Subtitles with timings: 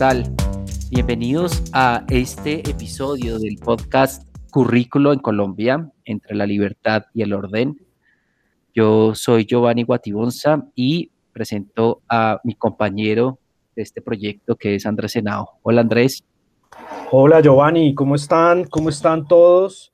[0.00, 0.34] Hola, ¿qué tal?
[0.90, 7.76] Bienvenidos a este episodio del podcast Currículo en Colombia, entre la libertad y el orden.
[8.72, 13.40] Yo soy Giovanni Guatibonza y presento a mi compañero
[13.74, 15.58] de este proyecto que es Andrés Senao.
[15.62, 16.24] Hola Andrés.
[17.10, 18.66] Hola Giovanni, ¿cómo están?
[18.66, 19.92] ¿Cómo están todos?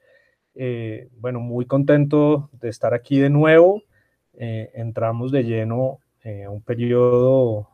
[0.55, 3.83] Eh, bueno, muy contento de estar aquí de nuevo.
[4.35, 7.71] Eh, entramos de lleno eh, a un periodo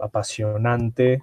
[0.00, 1.22] apasionante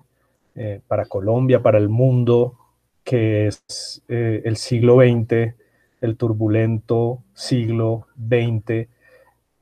[0.88, 2.58] para Colombia, para el mundo,
[3.04, 5.54] que es el siglo XX,
[6.02, 8.88] el turbulento siglo XX,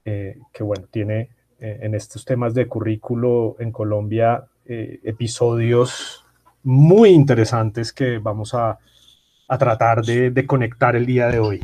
[0.03, 6.23] que bueno, tiene en estos temas de currículo en Colombia episodios
[6.63, 8.79] muy interesantes que vamos a,
[9.59, 11.61] tratar de, conectar el día de hoy.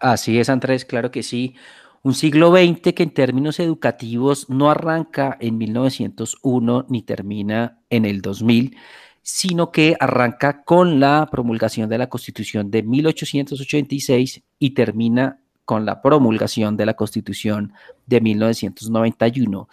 [0.00, 1.56] Así es, Andrés, claro que sí.
[2.04, 8.20] Un siglo XX que en términos educativos no arranca en 1901 ni termina en el
[8.20, 8.76] 2000,
[9.22, 16.02] sino que arranca con la promulgación de la Constitución de 1886 y termina con la
[16.02, 17.72] promulgación de la Constitución
[18.04, 19.66] de 1991.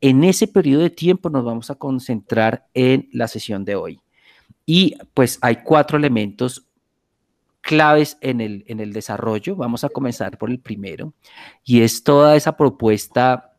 [0.00, 4.00] En ese periodo de tiempo nos vamos a concentrar en la sesión de hoy.
[4.66, 6.65] Y pues hay cuatro elementos
[7.66, 9.56] claves en el, en el desarrollo.
[9.56, 11.12] Vamos a comenzar por el primero,
[11.64, 13.52] y es toda esa propuesta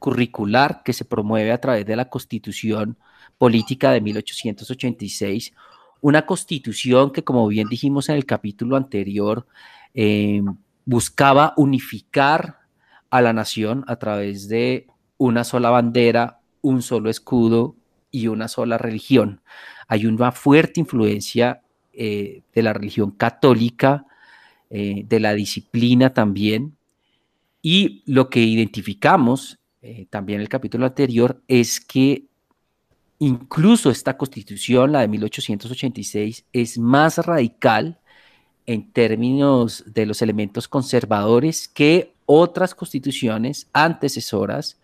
[0.00, 2.96] curricular que se promueve a través de la Constitución
[3.38, 5.52] Política de 1886,
[6.00, 9.46] una constitución que, como bien dijimos en el capítulo anterior,
[9.94, 10.42] eh,
[10.84, 12.58] buscaba unificar
[13.10, 14.86] a la nación a través de
[15.18, 17.76] una sola bandera, un solo escudo
[18.10, 19.40] y una sola religión
[19.88, 21.62] hay una fuerte influencia
[21.96, 24.06] eh, de la religión católica,
[24.70, 26.76] eh, de la disciplina también.
[27.62, 32.24] Y lo que identificamos eh, también en el capítulo anterior es que
[33.18, 38.00] incluso esta constitución, la de 1886, es más radical
[38.66, 44.80] en términos de los elementos conservadores que otras constituciones antecesoras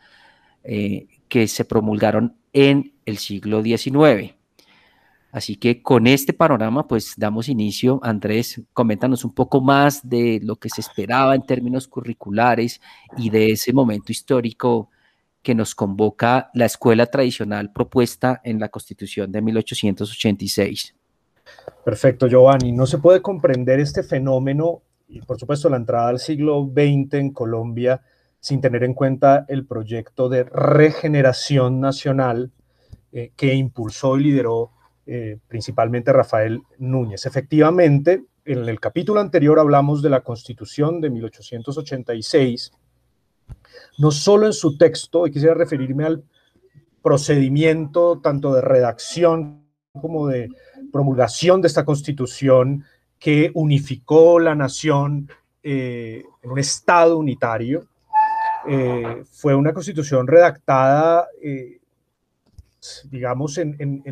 [0.63, 4.35] que se promulgaron en el siglo XIX.
[5.33, 8.01] Así que con este panorama, pues damos inicio.
[8.03, 12.81] Andrés, coméntanos un poco más de lo que se esperaba en términos curriculares
[13.17, 14.91] y de ese momento histórico
[15.43, 20.95] que nos convoca la escuela tradicional propuesta en la Constitución de 1886.
[21.85, 22.73] Perfecto, Giovanni.
[22.73, 27.33] No se puede comprender este fenómeno y por supuesto la entrada al siglo XX en
[27.33, 28.03] Colombia
[28.39, 32.53] sin tener en cuenta el proyecto de regeneración nacional
[33.13, 34.73] eh, que impulsó y lideró
[35.07, 37.27] eh, principalmente Rafael Núñez.
[37.27, 42.73] Efectivamente, en el capítulo anterior hablamos de la Constitución de 1886,
[43.99, 46.25] no solo en su texto, y quisiera referirme al
[47.03, 49.65] procedimiento tanto de redacción
[50.01, 50.49] como de
[50.93, 52.85] promulgación de esta Constitución
[53.19, 55.29] que unificó la nación
[55.63, 57.87] eh, en un Estado unitario.
[58.69, 61.29] Eh, fue una constitución redactada,
[63.11, 64.03] digamos, en,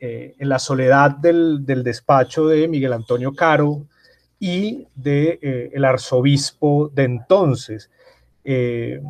[0.00, 3.86] eh, en la soledad del, despacho de Miguel Antonio Caro
[4.38, 7.90] y del de, eh, arzobispo de entonces.
[8.44, 9.00] Eh,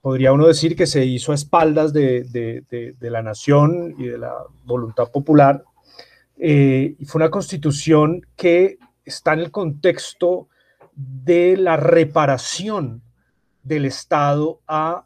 [0.00, 4.34] podría uno decir que se hizo a espaldas de, de, la nación y de la
[4.64, 5.62] voluntad popular.
[6.38, 10.48] y fue una constitución que está en el contexto
[10.94, 13.02] de la reparación
[13.62, 15.04] del Estado a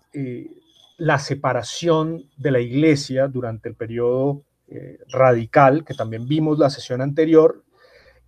[0.97, 7.01] la separación de la iglesia durante el periodo eh, radical, que también vimos la sesión
[7.01, 7.65] anterior,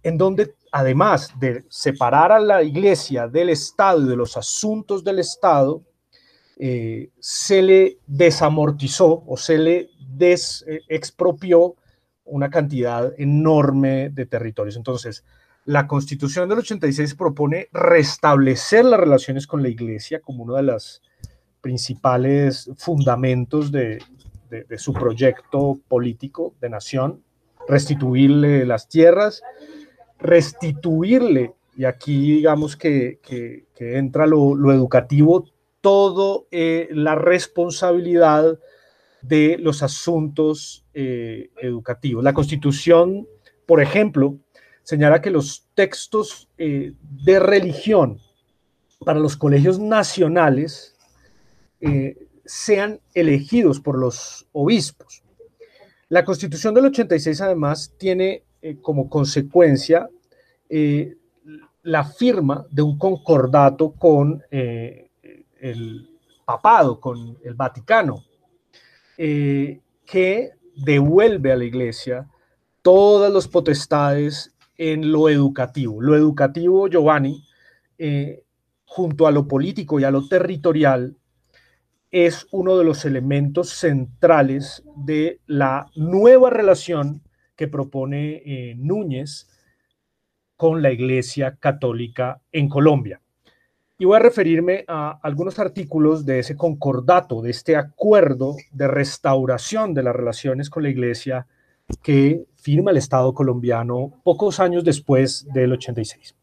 [0.02, 5.18] en donde además de separar a la iglesia del Estado y de los asuntos del
[5.18, 5.82] Estado,
[6.58, 11.74] eh, se le desamortizó o se le desexpropió
[12.24, 14.76] una cantidad enorme de territorios.
[14.76, 15.24] Entonces,
[15.64, 21.02] la constitución del 86 propone restablecer las relaciones con la iglesia como uno de los
[21.60, 23.98] principales fundamentos de,
[24.48, 27.22] de, su proyecto político de nación,
[27.68, 29.42] restituirle las tierras,
[30.18, 33.18] restituirle, y aquí digamos que,
[33.78, 35.44] entra lo, educativo,
[35.80, 38.58] todo eh, la responsabilidad
[39.22, 42.24] de los asuntos eh, educativos.
[42.24, 43.26] La Constitución,
[43.66, 44.36] por ejemplo,
[44.82, 48.20] señala que los textos eh, de religión
[49.04, 50.96] para los colegios nacionales
[52.46, 55.22] sean elegidos por los obispos.
[56.08, 60.08] La constitución del 86 además tiene eh, como consecuencia
[60.68, 61.16] eh,
[61.82, 65.10] la firma de un concordato con eh,
[65.60, 66.10] el
[66.44, 68.24] papado, con el Vaticano,
[69.16, 72.28] que devuelve a la iglesia
[72.82, 76.02] todas las potestades en lo educativo.
[76.02, 77.42] Lo educativo, Giovanni,
[78.84, 81.16] junto a lo político y a lo territorial,
[82.24, 87.22] es uno de los elementos centrales de la nueva relación
[87.56, 89.48] que propone eh, Núñez
[90.56, 93.20] con la Iglesia Católica en Colombia.
[93.98, 99.94] Y voy a referirme a algunos artículos de ese concordato, de este acuerdo de restauración
[99.94, 101.46] de las relaciones con la Iglesia
[102.02, 106.35] que firma el Estado colombiano pocos años después del 86.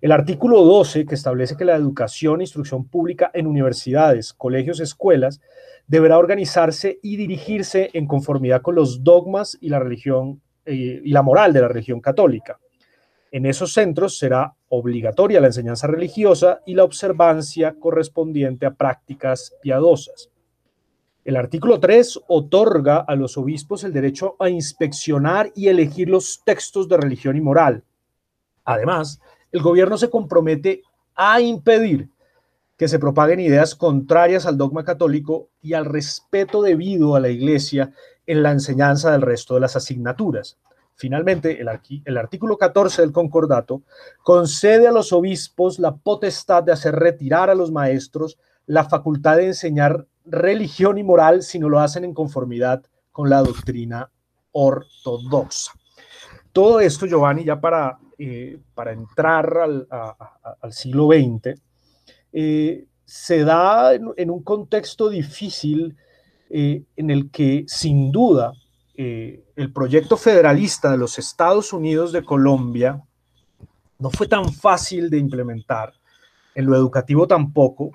[0.00, 5.42] El artículo 12, que establece que la educación e instrucción pública en universidades, colegios, escuelas,
[5.86, 11.22] deberá organizarse y dirigirse en conformidad con los dogmas y la religión eh, y la
[11.22, 12.58] moral de la religión católica.
[13.30, 20.30] En esos centros será obligatoria la enseñanza religiosa y la observancia correspondiente a prácticas piadosas.
[21.24, 26.88] El artículo 3 otorga a los obispos el derecho a inspeccionar y elegir los textos
[26.88, 27.84] de religión y moral.
[28.64, 29.20] Además,
[29.52, 30.82] el gobierno se compromete
[31.14, 32.08] a impedir
[32.76, 37.92] que se propaguen ideas contrarias al dogma católico y al respeto debido a la Iglesia
[38.26, 40.56] en la enseñanza del resto de las asignaturas.
[40.94, 43.82] Finalmente, el, artículo 14 del concordato
[44.22, 49.46] concede a los obispos la potestad de hacer retirar a los maestros la facultad de
[49.46, 52.82] enseñar religión y moral si no lo hacen en conformidad
[53.12, 54.10] con la doctrina
[54.52, 55.72] ortodoxa.
[56.52, 61.58] Todo esto, Giovanni, ya para, eh, para entrar al, siglo XX,
[62.34, 65.96] eh, se da en, un contexto difícil
[66.50, 68.52] eh, en el que sin duda
[68.94, 73.02] el proyecto federalista de los Estados Unidos de Colombia
[73.98, 75.94] no fue tan fácil de implementar,
[76.54, 77.90] en lo educativo tampoco,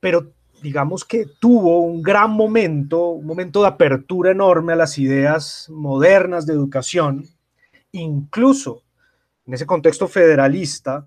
[0.00, 5.68] pero digamos que tuvo un gran momento, un momento de apertura enorme a las ideas
[5.70, 7.24] modernas de educación,
[7.92, 8.82] incluso
[9.46, 11.06] en ese contexto federalista,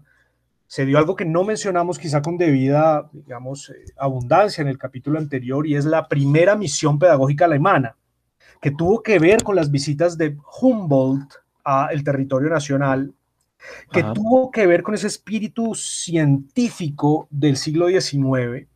[0.68, 5.18] se dio algo que no mencionamos quizá con debida, digamos, eh, abundancia en el capítulo
[5.18, 7.96] anterior, y es la primera misión pedagógica alemana
[8.62, 11.34] que tuvo que ver con las visitas de Humboldt
[11.64, 13.14] al territorio nacional,
[13.92, 18.68] que tuvo que ver con ese espíritu científico del siglo XIX.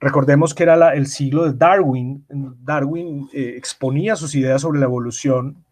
[0.00, 2.24] Recordemos que era el siglo de Darwin.
[2.28, 5.62] Darwin eh, exponía sus ideas sobre la evolución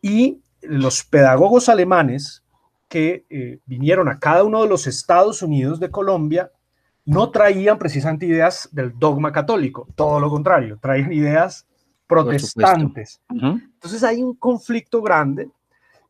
[0.00, 2.42] y los pedagogos alemanes
[2.88, 6.50] que eh, vinieron a cada uno de los estados unidos de Colombia
[7.04, 11.66] no traían precisamente ideas del dogma católico, todo lo contrario, traían ideas
[12.06, 13.20] protestantes.
[13.28, 15.50] Entonces hay un conflicto grande.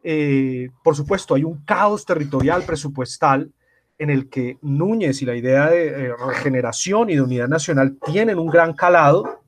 [0.02, 3.50] Eh, por supuesto, hay un caos territorial presupuestal
[3.98, 8.38] en el que Núñez y la idea de eh, regeneración y de unidad nacional tienen
[8.38, 9.40] un gran calado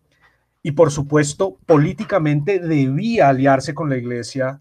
[0.62, 4.60] y por supuesto políticamente debía aliarse con la iglesia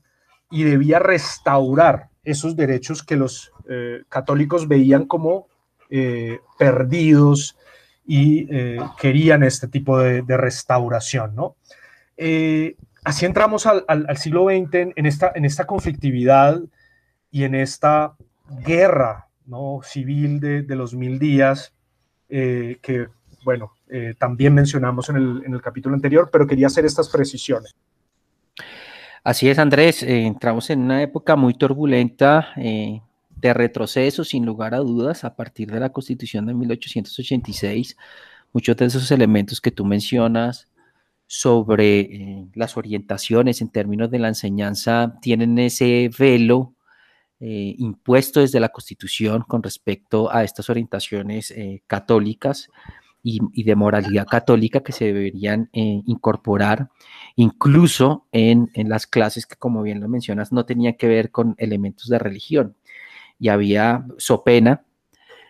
[0.51, 5.47] y debía restaurar esos derechos que los eh, católicos veían como
[6.57, 7.55] perdidos
[8.05, 8.47] y
[8.99, 11.55] querían este tipo de, de restauración, ¿no?
[12.17, 16.61] Eh, así entramos al, siglo XX en, esta, en esta conflictividad
[17.31, 18.15] y en esta
[18.65, 19.81] guerra ¿no?
[19.83, 21.73] civil de, los mil días,
[22.29, 23.07] eh, que,
[23.43, 27.75] bueno, eh, también mencionamos en el, en el, capítulo anterior, pero quería hacer estas precisiones.
[29.25, 35.25] Así es, Andrés, entramos en una época muy turbulenta de retroceso, sin lugar a dudas,
[35.25, 37.97] a partir de la Constitución de 1886.
[38.53, 40.69] Muchos de esos elementos que tú mencionas,
[41.27, 46.73] sobre eh, las orientaciones en términos de la enseñanza tienen ese velo
[47.39, 52.69] eh, impuesto desde la Constitución con respecto a estas orientaciones eh, católicas
[53.27, 56.89] y, de moralidad católica que se deberían incorporar
[57.35, 61.55] incluso en, en, las clases que, como bien lo mencionas, no tenían que ver con
[61.57, 62.75] elementos de religión.
[63.39, 64.85] Y había so pena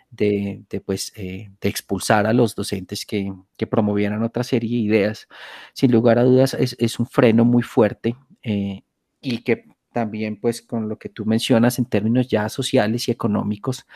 [0.10, 5.27] de, pues, eh, de expulsar a los docentes que, que, promovieran otra serie de ideas.
[5.74, 8.84] Sin lugar a dudas, es, un freno muy fuerte eh,
[9.20, 13.87] y que también, pues, con lo que tú mencionas en términos ya sociales y económicos,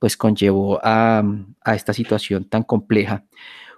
[0.00, 1.22] pues conllevó a,
[1.64, 3.24] esta situación tan compleja.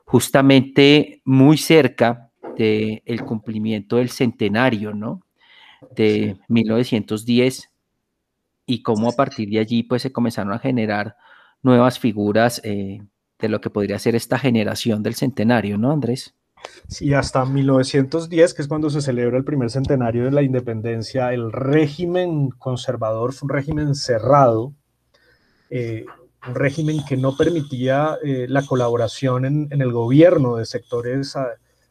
[0.06, 5.20] Justamente muy cerca del el cumplimiento del centenario, ¿no?
[5.94, 7.70] De 1910
[8.64, 11.16] y cómo a partir de allí pues se comenzaron a generar
[11.62, 13.02] nuevas figuras eh,
[13.38, 16.34] de lo que podría ser esta generación del centenario, ¿no, Andrés?
[16.88, 21.50] Sí, hasta 1910, que es cuando se celebra el primer centenario de la independencia, el
[21.50, 24.72] régimen conservador fue un régimen cerrado,
[25.68, 26.04] eh,
[26.46, 31.34] un régimen que no permitía eh, la colaboración en, el gobierno de sectores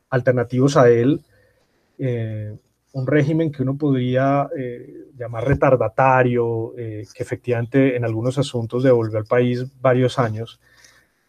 [0.10, 1.22] alternativos a él,
[2.00, 2.55] eh,
[2.94, 4.48] un régimen que uno podría
[5.17, 10.62] llamar retardatario, que efectivamente en algunos asuntos devolvió al país varios años.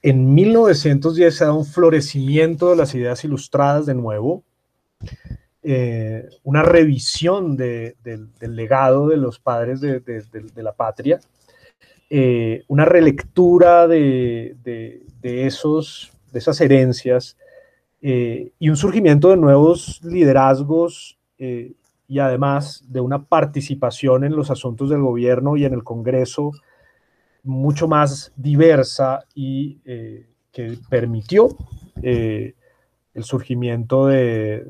[0.07, 4.45] En 1910 se da un florecimiento de las ideas ilustradas de nuevo,
[6.45, 7.97] una revisión del
[8.39, 11.19] legado de los padres de, la patria,
[12.69, 14.55] una relectura de,
[15.25, 17.37] esos, de esas herencias
[18.01, 21.73] eh, y un surgimiento de nuevos liderazgos eh,
[22.07, 26.53] y además de una participación en los asuntos del gobierno y en el Congreso
[27.47, 31.49] mucho más diversa y eh, que permitió
[32.03, 32.55] el
[33.25, 34.67] surgimiento de,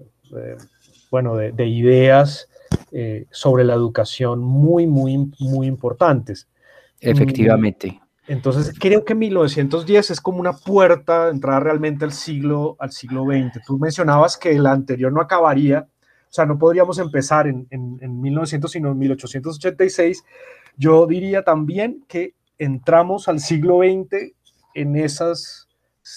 [1.11, 2.49] bueno, de, ideas
[3.31, 6.49] sobre la educación muy, muy, muy importantes.
[7.01, 8.01] Efectivamente.
[8.29, 13.25] Entonces creo que 1910 es como una puerta de entrada realmente al siglo, al siglo
[13.25, 13.65] XX.
[13.65, 15.87] Tú mencionabas que el anterior no acabaría,
[16.29, 20.25] o sea, no podríamos empezar en, en, 1900, sino en 1886.
[20.77, 24.33] Yo diría también que entramos al siglo XX
[24.75, 25.69] en esas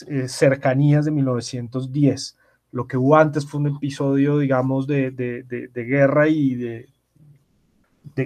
[0.08, 2.38] eh, cercanías de 1910.
[2.72, 6.90] Lo que hubo antes fue un episodio, digamos, de, de, de guerra y de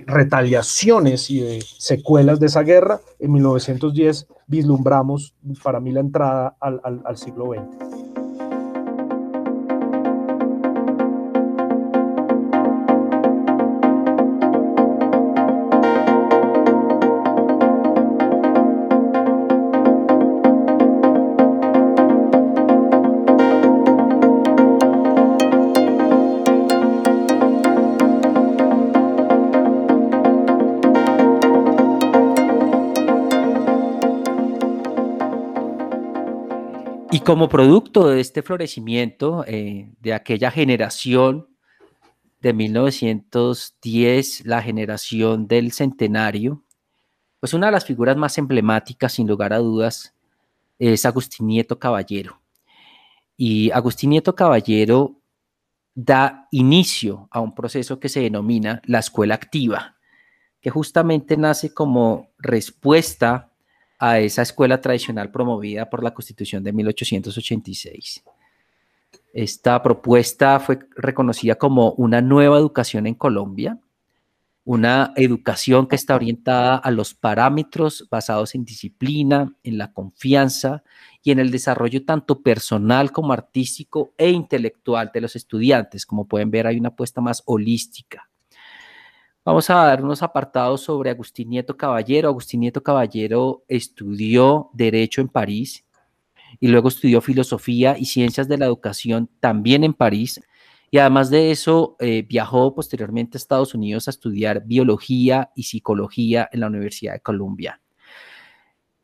[0.07, 6.81] retaliaciones y de secuelas de esa guerra, en 1910 vislumbramos para mí la entrada al,
[6.83, 8.12] al siglo XX.
[37.23, 41.47] Como producto de este florecimiento eh, de aquella generación
[42.41, 46.63] de 1910, la generación del centenario,
[47.39, 50.13] pues una de las figuras más emblemáticas, sin lugar a dudas,
[50.79, 52.41] es Agustín Nieto Caballero.
[53.37, 55.15] Y Agustín Nieto Caballero
[55.95, 59.95] da inicio a un proceso que se denomina la escuela activa,
[60.59, 63.52] que justamente nace como respuesta
[64.05, 68.21] a esa escuela tradicional promovida por la Constitución de 1886.
[69.31, 73.79] Esta propuesta fue reconocida como una nueva educación en Colombia,
[74.65, 80.83] una educación que está orientada a los parámetros basados en disciplina, en la confianza
[81.23, 86.05] y en el desarrollo tanto personal como artístico e intelectual de los estudiantes.
[86.05, 88.29] Como pueden ver, hay una apuesta más holística.
[89.45, 92.29] Vamos a dar unos apartados sobre Agustín Nieto Caballero.
[92.29, 95.83] Agustín Nieto Caballero estudió Derecho en París
[96.61, 100.39] y luego estudió Filosofía y Ciencias de la Educación también en París.
[100.89, 106.47] Y además de eso, eh, viajó posteriormente a Estados Unidos a estudiar Biología y Psicología
[106.49, 107.81] en la Universidad de Columbia.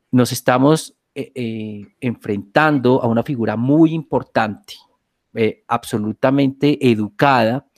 [0.09, 4.75] Nos estamos eh, eh, enfrentando a una figura muy importante,
[5.67, 7.68] absolutamente educada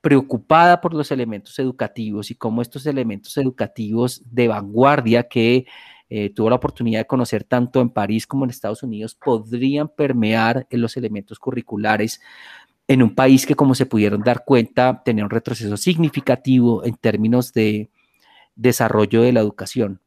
[0.00, 5.66] preocupada por los elementos educativos y cómo estos elementos educativos de vanguardia que
[6.10, 10.66] eh, tuvo la oportunidad de conocer tanto en París como en Estados Unidos podrían permear
[10.70, 12.20] en los elementos curriculares
[12.86, 17.52] en un país que, como se pudieron dar cuenta, tenía un retroceso significativo en términos
[17.52, 17.90] de
[18.56, 20.00] desarrollo de la educación.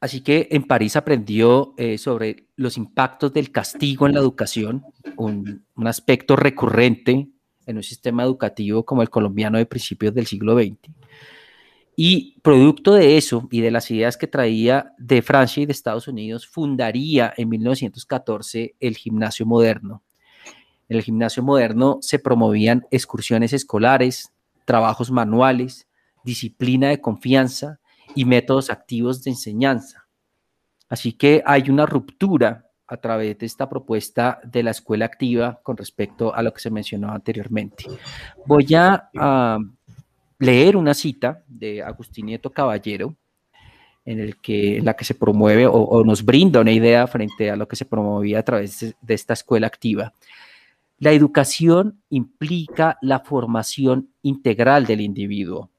[0.00, 4.84] Así que en París aprendió eh, sobre los impactos del castigo en la educación,
[5.16, 7.26] un, un aspecto recurrente
[7.68, 10.90] en un sistema educativo como el colombiano de principios del siglo XX.
[11.94, 16.08] Y producto de eso y de las ideas que traía de Francia y de Estados
[16.08, 20.02] Unidos, fundaría en 1914 el gimnasio moderno.
[20.88, 24.32] En el gimnasio moderno se promovían excursiones escolares,
[24.64, 25.86] trabajos manuales,
[26.24, 27.80] disciplina de confianza
[28.14, 30.06] y métodos activos de enseñanza.
[30.88, 35.76] Así que hay una ruptura a través de esta propuesta de la escuela activa con
[35.76, 37.84] respecto a lo que se mencionó anteriormente.
[38.46, 39.58] Voy a,
[40.40, 43.14] leer una cita de Agustín Nieto Caballero,
[44.04, 44.34] en,
[44.84, 48.38] la que se promueve o, nos brinda una idea frente a lo que se promovía
[48.38, 50.14] a través de, esta escuela activa.
[50.98, 55.70] La educación implica la formación integral del individuo.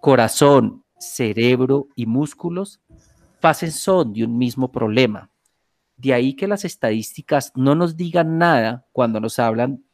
[0.00, 2.80] Corazón, cerebro y músculos
[3.42, 5.29] hacen son de un mismo problema
[6.00, 9.84] de ahí que las estadísticas no nos digan nada cuando nos hablan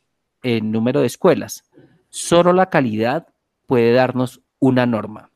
[0.42, 1.64] en número de escuelas.
[2.08, 3.26] Solo la calidad
[3.66, 5.30] puede darnos una norma.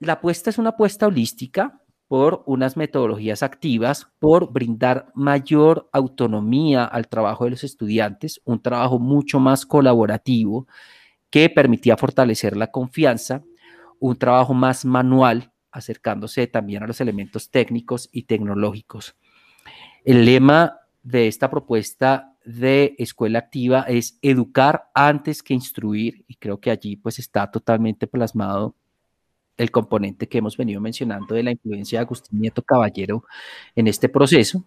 [0.00, 7.08] La apuesta es una apuesta holística por unas metodologías activas, por brindar mayor autonomía al
[7.08, 10.66] trabajo de los estudiantes, un trabajo mucho más colaborativo
[11.30, 13.42] que permitía fortalecer la confianza,
[14.00, 19.16] un trabajo más manual, acercándose también a los elementos técnicos y tecnológicos.
[20.04, 26.60] El lema de esta propuesta de escuela activa es educar antes que instruir y creo
[26.60, 28.76] que allí pues está totalmente plasmado
[29.56, 33.24] el componente que hemos venido mencionando de la influencia de Agustín Nieto Caballero
[33.74, 34.64] en este proceso.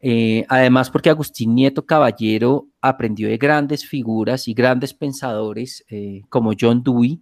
[0.00, 6.52] Eh, además, porque Agustín Nieto Caballero aprendió de grandes figuras y grandes pensadores eh, como
[6.58, 7.20] John Dewey,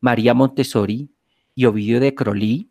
[0.00, 1.08] María Montessori
[1.58, 2.70] y Ovidio de Crolí,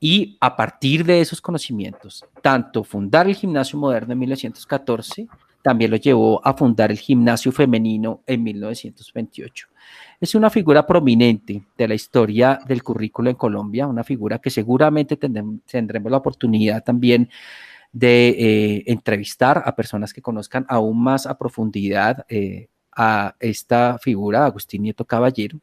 [0.00, 5.28] y a partir de esos conocimientos, tanto fundar el gimnasio moderno en 1914,
[5.60, 9.68] también lo llevó a fundar el gimnasio femenino en 1928.
[10.18, 15.18] Es una figura prominente de la historia del currículo en Colombia, una figura que seguramente
[15.18, 17.28] tendremos la oportunidad también
[17.92, 24.46] de eh, entrevistar a personas que conozcan aún más a profundidad eh, a esta figura,
[24.46, 25.60] Agustín Nieto Caballero,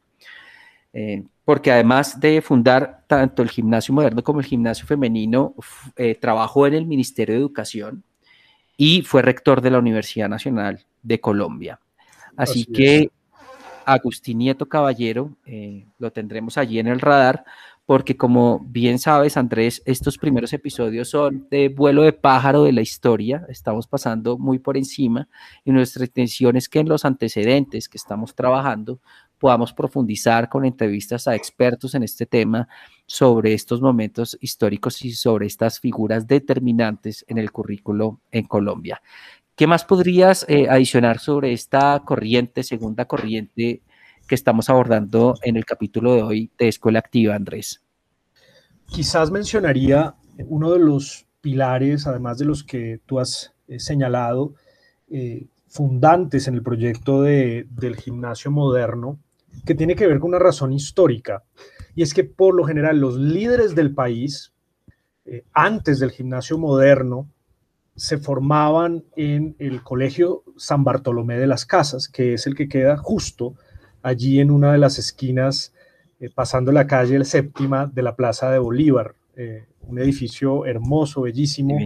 [0.94, 5.56] eh, porque además de fundar tanto el gimnasio moderno como el gimnasio femenino,
[6.20, 8.04] trabajó en el Ministerio de Educación
[8.78, 11.80] y fue rector de la Universidad Nacional de Colombia.
[12.38, 13.10] Así, que
[13.86, 15.36] Agustín Nieto Caballero
[15.98, 17.44] lo tendremos allí en el radar
[17.92, 22.80] porque como bien sabes, Andrés, estos primeros episodios son de vuelo de pájaro de la
[22.80, 25.28] historia, estamos pasando muy por encima
[25.66, 29.02] y nuestra intención es que en los antecedentes que estamos trabajando
[29.42, 32.70] podamos profundizar con entrevistas a expertos en este tema
[33.06, 39.01] sobre estos momentos históricos y sobre estas figuras determinantes en el currículo en Colombia.
[39.56, 43.82] ¿Qué más podrías eh, adicionar sobre esta corriente, segunda corriente
[44.32, 47.82] que estamos abordando en el capítulo de hoy de Escuela Activa, Andrés.
[48.86, 50.16] Quizás mencionaría
[50.48, 54.54] uno de los pilares, además de los que tú has eh, señalado,
[55.10, 59.20] eh, fundantes en el proyecto del gimnasio moderno,
[59.66, 61.44] que tiene que ver con una razón histórica.
[61.96, 64.53] Y es que por lo general los líderes del país,
[65.25, 67.29] eh, antes del gimnasio moderno,
[67.96, 72.98] se formaban en el Colegio San Bartolomé de las Casas, que es el que queda
[72.98, 73.55] justo
[74.01, 75.74] allí en una de las esquinas,
[76.20, 81.77] eh, pasando la calle séptima de la Plaza de Bolívar, eh, un edificio hermoso, bellísimo,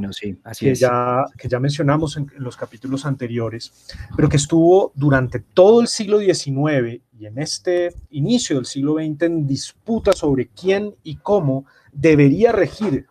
[0.59, 3.73] que, Ya, que ya mencionamos en, los capítulos anteriores,
[4.15, 9.23] pero que estuvo durante todo el siglo XIX y en este inicio del siglo XX
[9.23, 13.07] en disputa sobre quién y cómo debería regir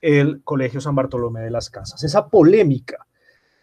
[0.00, 2.02] el Colegio San Bartolomé de las Casas.
[2.02, 3.06] Esa polémica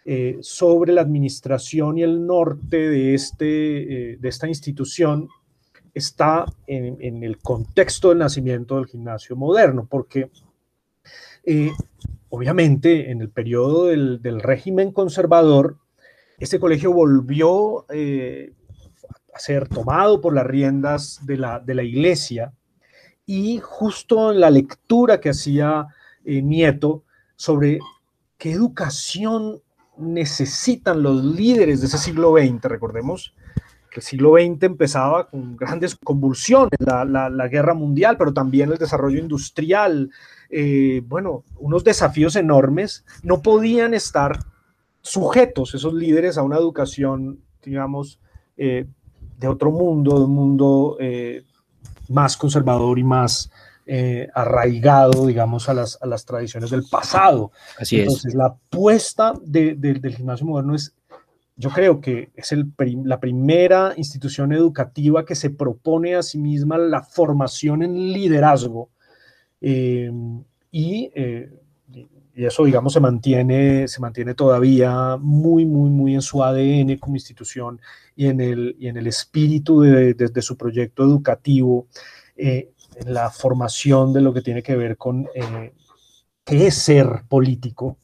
[0.04, 5.28] eh, sobre la administración y el norte de, este, eh, de esta institución
[5.92, 10.30] está en, el contexto del nacimiento del gimnasio moderno, porque
[11.52, 11.72] eh,
[12.28, 15.78] obviamente en el periodo del, régimen conservador,
[16.38, 22.52] este colegio volvió a ser tomado por las riendas de la, de la iglesia
[23.26, 25.88] y justo en la lectura que hacía
[26.24, 27.02] Nieto
[27.36, 27.80] sobre
[28.38, 29.60] qué educación
[29.98, 32.62] necesitan los líderes de ese siglo XX.
[32.62, 33.34] Recordemos
[33.96, 40.10] el siglo XX empezaba con grandes convulsiones, la, guerra mundial, pero también el desarrollo industrial,
[40.48, 43.04] eh, bueno, unos desafíos enormes.
[43.22, 44.38] No podían estar
[45.02, 48.20] sujetos esos líderes a una educación, digamos,
[48.56, 48.86] eh,
[49.38, 51.44] de otro mundo, de un mundo eh,
[52.08, 53.50] más conservador y más
[54.34, 57.50] arraigado, digamos, a las, a las, tradiciones del pasado.
[57.76, 60.94] Así Entonces, la apuesta del gimnasio moderno es,
[61.60, 62.72] yo creo que es el,
[63.04, 68.88] la primera institución educativa que se propone a sí misma la formación en liderazgo.
[69.60, 70.10] Eh,
[70.70, 71.52] y, eh,
[71.92, 77.16] y, eso, digamos, se mantiene, se mantiene todavía muy, muy, muy en su ADN como
[77.16, 77.78] institución
[78.16, 81.88] y en el, y en el espíritu de, de, su proyecto educativo
[82.36, 82.70] en
[83.04, 85.74] la formación de lo que tiene que ver con eh,
[86.42, 87.98] qué es ser político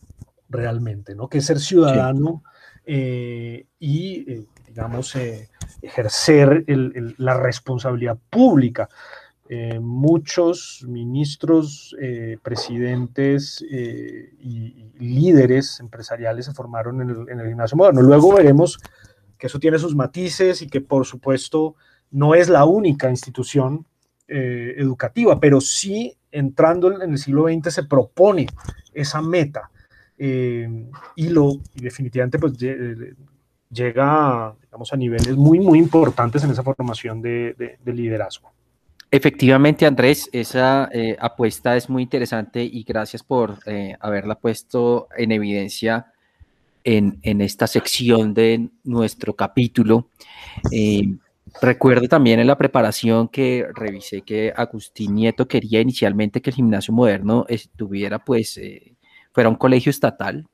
[0.51, 1.29] realmente, ¿no?
[1.29, 2.43] Qué es ser ciudadano
[2.87, 5.17] eh, y, eh, digamos,
[5.83, 6.65] ejercer
[7.19, 8.89] la responsabilidad pública.
[9.81, 11.95] muchos ministros,
[12.43, 18.01] presidentes y, líderes empresariales se formaron en el, en el gimnasio moderno.
[18.03, 18.79] Luego veremos
[19.39, 21.77] que eso tiene sus matices y que, por supuesto,
[22.11, 23.87] no es la única institución
[24.29, 28.49] eh, educativa, pero sí entrando en el siglo XX se propone
[28.93, 29.71] esa meta
[30.19, 30.69] eh,
[31.17, 32.57] y, lo, definitivamente pues
[33.71, 38.53] llega digamos, a niveles muy, muy importantes en esa formación de, liderazgo.
[39.11, 45.33] Efectivamente, Andrés, esa eh, apuesta es muy interesante y gracias por eh, haberla puesto en
[45.33, 46.13] evidencia
[46.83, 50.09] en, esta sección de nuestro capítulo.
[50.73, 51.17] Eh,
[51.61, 56.93] recuerdo también en la preparación que revisé que Agustín Nieto quería inicialmente que el gimnasio
[56.93, 58.61] moderno estuviera, pues,
[59.37, 60.47] fuera un colegio estatal.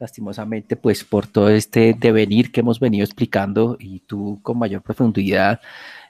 [0.00, 5.60] Lastimosamente, pues, por todo este devenir que hemos venido explicando y tú con mayor profundidad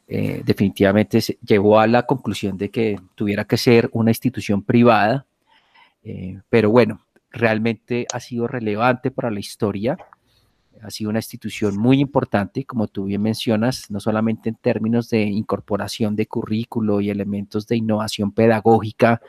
[0.08, 5.26] eh, definitivamente llevó a la conclusión de que tuviera que ser una institución privada,
[6.02, 9.98] eh, pero bueno, realmente ha sido relevante para la historia,
[10.80, 15.20] ha sido una institución muy importante, como tú bien mencionas, no solamente en términos de
[15.24, 19.20] incorporación de currículo y elementos de innovación pedagógica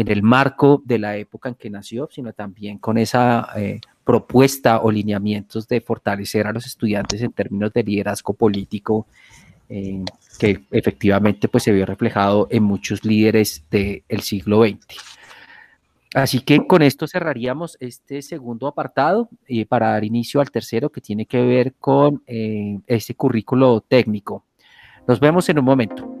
[0.00, 4.78] en el marco de la época en que nació, sino también con esa eh, propuesta
[4.78, 9.08] o lineamientos de fortalecer a los estudiantes en términos de liderazgo político
[9.68, 10.04] eh,
[10.38, 14.86] que efectivamente pues, se vio reflejado en muchos líderes del siglo XX.
[16.14, 21.00] Así que con esto cerraríamos este segundo apartado eh, para dar inicio al tercero que
[21.00, 24.44] tiene que ver con eh, este currículo técnico.
[25.08, 26.17] Nos vemos en un momento.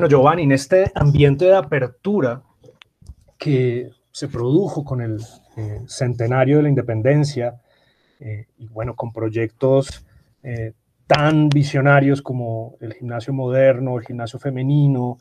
[0.00, 2.42] Bueno, Giovanni, en este ambiente de apertura
[3.36, 5.20] que se produjo con el
[5.58, 7.60] eh, centenario de la independencia,
[8.18, 10.06] eh, y bueno, con proyectos
[10.42, 10.72] eh,
[11.06, 15.18] tan visionarios como el gimnasio moderno, el gimnasio femenino,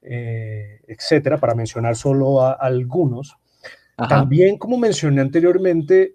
[0.00, 3.36] etcétera, para mencionar solo a, algunos.
[4.08, 6.14] También, como mencioné anteriormente,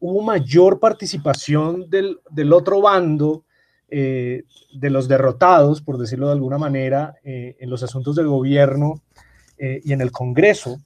[0.00, 3.44] hubo mayor participación del, del otro bando
[3.90, 9.00] eh, de los derrotados, por decirlo de alguna manera, eh, en los asuntos del gobierno
[9.56, 10.78] eh, y en el Congreso.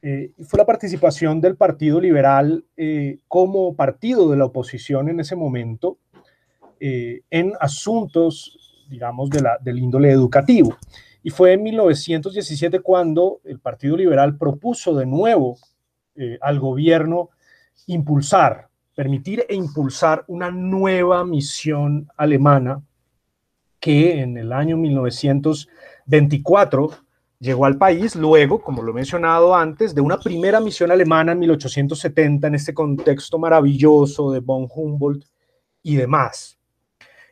[0.00, 2.64] fue la participación del Partido Liberal
[3.26, 5.98] como partido de la oposición en ese momento
[6.78, 10.76] en asuntos, digamos, del índole educativo.
[11.24, 15.58] Y fue en 1917 cuando el Partido Liberal propuso de nuevo
[16.40, 17.30] al gobierno
[17.88, 22.82] impulsar permitir e impulsar una nueva misión alemana
[23.78, 26.90] que en el año 1924
[27.38, 31.38] llegó al país, luego, como lo he mencionado antes, de una primera misión alemana en
[31.38, 35.24] 1870 en este contexto maravilloso de von Humboldt
[35.84, 36.58] y demás.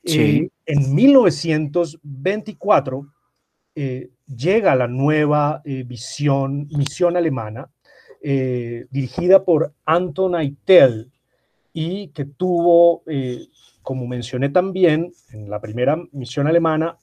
[0.04, 3.12] Eh, en 1924
[3.74, 7.68] eh, llega la nueva eh, visión, misión alemana
[8.22, 11.10] dirigida por Anton Eitel,
[11.78, 13.48] y que tuvo, eh,
[13.82, 16.96] como mencioné también en la primera misión alemana,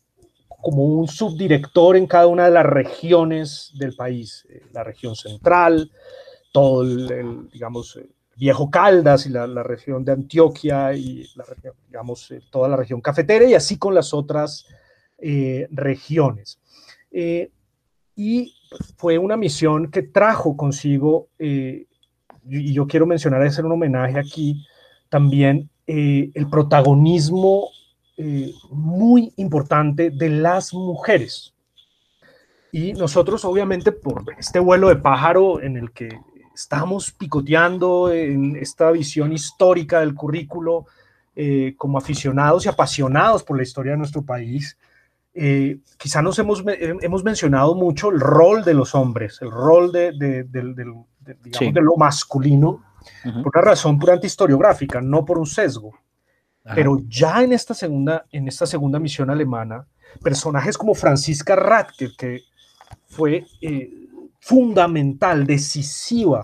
[0.47, 5.91] como un subdirector en cada una de las regiones del país, eh, la región central,
[6.51, 11.45] todo el, digamos, eh, Viejo Caldas y la, región de Antioquia y la,
[11.85, 14.65] digamos, toda la región cafetera y así con las otras
[15.69, 16.59] regiones.
[18.15, 18.55] y
[18.97, 21.29] fue una misión que trajo consigo
[22.49, 24.65] y yo quiero mencionar, hacer un homenaje aquí,
[25.09, 27.69] también eh, el protagonismo
[28.15, 31.53] eh, muy importante de las mujeres.
[32.71, 36.09] Y nosotros, obviamente, por este vuelo de pájaro en el que
[36.55, 40.85] estamos picoteando en esta visión histórica del currículo,
[41.35, 44.77] eh, como aficionados y apasionados por la historia de nuestro país,
[45.33, 50.43] quizá nos hemos, hemos mencionado mucho el rol de los hombres, el rol de, de,
[51.41, 52.83] digamos, de lo masculino,
[53.23, 55.91] por una razón puramente historiográfica, no por un sesgo.
[56.75, 59.85] Pero ya en esta, segunda, en esta segunda misión alemana,
[60.21, 62.41] personajes como Francisca Radke, que
[63.07, 64.07] fue eh,
[64.39, 66.41] fundamental, decisiva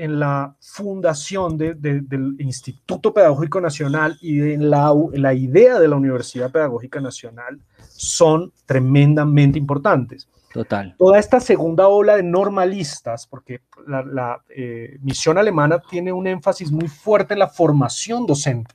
[0.00, 6.50] en la fundación del Instituto Pedagógico Nacional y en la, la idea de la Universidad
[6.50, 7.60] Pedagógica Nacional,
[7.90, 10.26] son tremendamente importantes.
[10.54, 10.94] Total.
[10.98, 16.88] Toda esta segunda ola de normalistas, porque la, eh, misión alemana tiene un énfasis muy
[16.88, 18.74] fuerte en la formación docente.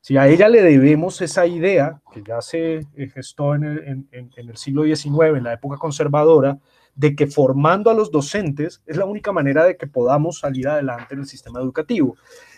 [0.00, 4.84] Si a ella le debemos esa idea, que ya se eh, gestó en el, siglo
[4.84, 6.56] XIX, en la época conservadora,
[6.96, 11.14] de que formando a los docentes es la única manera de que podamos salir adelante
[11.14, 12.16] en el sistema educativo.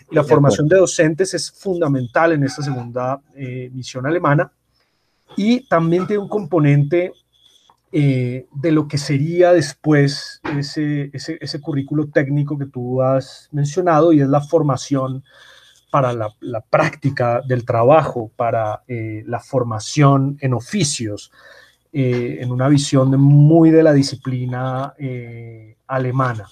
[0.09, 4.51] Y la formación de docentes es fundamental en esta segunda eh, misión alemana.
[5.35, 7.11] Y también tiene un componente
[7.91, 14.21] eh, de lo que sería después ese, ese, currículo técnico que tú has mencionado y
[14.21, 15.23] es la formación
[15.89, 21.31] para la, práctica del trabajo, para eh, la formación en oficios,
[21.91, 24.93] eh, en una visión muy de la disciplina
[25.87, 26.47] alemana.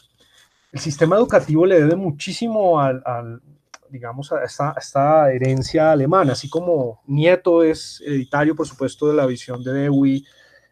[0.71, 3.41] El sistema educativo le debe muchísimo al,
[3.89, 9.63] digamos, a esta, herencia alemana, así como Nieto es hereditario, por supuesto, de la visión
[9.63, 10.25] de Dewey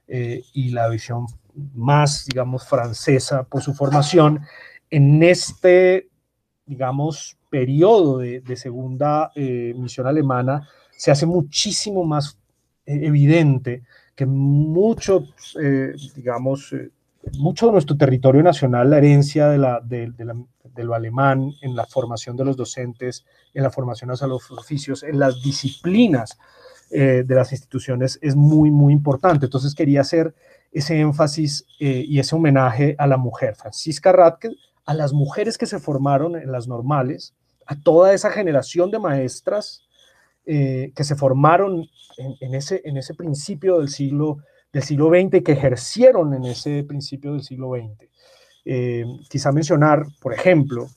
[0.08, 1.26] eh, y la visión
[1.74, 4.42] más, digamos, francesa por su formación,
[4.90, 6.10] en este,
[6.66, 12.38] digamos, periodo de, segunda eh, misión alemana, se hace muchísimo más
[12.86, 13.84] eh, evidente
[14.16, 15.26] que mucho,
[16.16, 16.74] digamos,
[17.38, 20.12] mucho de nuestro territorio nacional, la herencia de, la, de,
[20.78, 25.20] lo alemán en la formación de los docentes, en la formación hacia los oficios, en
[25.20, 26.38] las disciplinas
[26.92, 29.46] eh, de las instituciones es muy, muy importante.
[29.46, 30.36] Entonces quería hacer
[30.72, 34.52] ese énfasis eh, y ese homenaje a la mujer, Francisca Radke,
[34.86, 37.34] a las mujeres que se formaron en las normales,
[37.66, 39.85] a toda esa generación de maestras
[40.46, 44.38] eh, que se formaron en, ese, principio del siglo
[44.72, 48.10] del siglo que ejercieron en ese principio del siglo XX.
[48.66, 50.88] Eh, quizá mencionar, por ejemplo,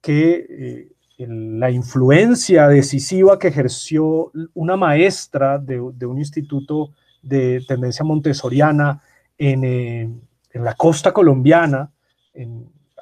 [0.00, 9.02] que eh, la influencia decisiva que ejerció una maestra de, un instituto de tendencia montessoriana
[9.36, 10.10] en, eh,
[10.54, 11.92] la costa colombiana,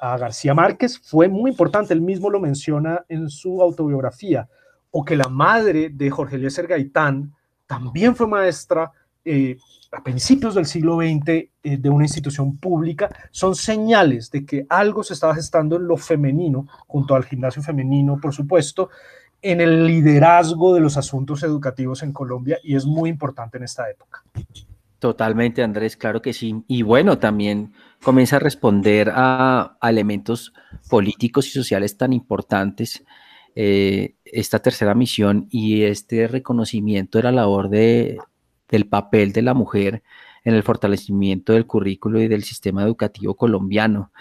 [0.01, 4.47] a García Márquez, fue muy importante, él mismo lo menciona en su autobiografía,
[4.91, 7.33] o que la madre de Jorge Eliezer Gaitán
[7.67, 8.91] también fue maestra
[9.91, 15.03] a principios del siglo XX eh, de una institución pública son señales de que algo
[15.03, 18.89] se estaba gestando en lo femenino, junto al gimnasio femenino, por supuesto,
[19.41, 23.89] en el liderazgo de los asuntos educativos en Colombia y es muy importante en esta
[23.89, 24.23] época.
[24.99, 26.63] Totalmente, Andrés, claro que sí.
[26.67, 27.73] Y bueno, también
[28.03, 30.53] comienza a responder a, elementos
[30.89, 33.03] políticos y sociales tan importantes.
[33.55, 38.17] Eh, esta tercera misión y este reconocimiento de la labor de,
[38.69, 40.03] del papel de la mujer
[40.43, 44.11] en el fortalecimiento del currículo y del sistema educativo colombiano.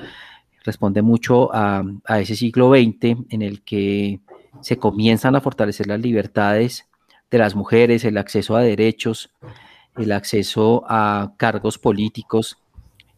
[0.65, 1.85] Responde mucho a,
[2.19, 4.21] ese siglo XX en el que
[4.61, 6.89] se comienzan a fortalecer las libertades
[7.31, 9.31] de las mujeres, el acceso a derechos,
[9.97, 12.59] el acceso a cargos políticos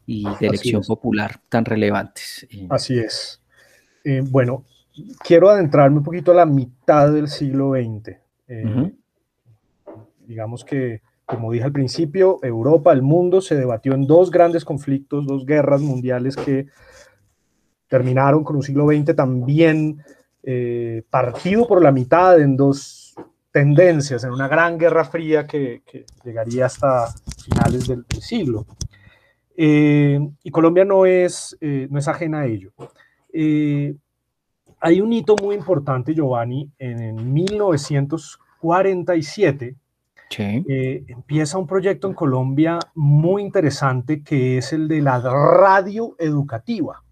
[0.06, 2.46] y de elección popular tan relevantes.
[2.68, 3.40] Así es.
[4.04, 4.64] Eh, bueno,
[5.18, 8.16] quiero adentrarme un poquito a la mitad del siglo XX.
[8.48, 8.92] Eh,
[10.26, 15.26] digamos que como dije al principio, Europa, el mundo se debatió en dos grandes conflictos,
[15.26, 16.66] dos guerras mundiales que
[17.86, 20.02] terminaron con un siglo XX también
[20.42, 23.14] eh, partido por la mitad en dos
[23.52, 25.82] tendencias, en una gran guerra fría que,
[26.24, 27.06] llegaría hasta
[27.44, 28.66] finales del, siglo.
[29.56, 32.72] Eh, y Colombia no es, eh, no es ajena a ello.
[34.80, 39.76] Hay un hito muy importante, Giovanni, en, en 1947
[40.38, 47.02] eh, empieza un proyecto en Colombia muy interesante que es el de la radio educativa.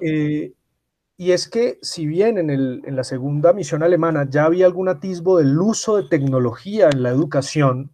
[0.00, 0.52] Eh,
[1.16, 5.38] y es que si bien en, en, la segunda misión alemana ya había algún atisbo
[5.38, 7.92] del uso de tecnología en la educación,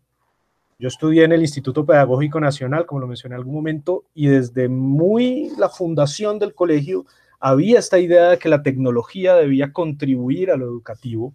[0.78, 4.68] yo estudié en el Instituto Pedagógico Nacional, como lo mencioné en algún momento, y desde
[4.68, 7.04] muy la fundación del colegio
[7.40, 11.34] había esta idea de que la tecnología debía contribuir a lo educativo.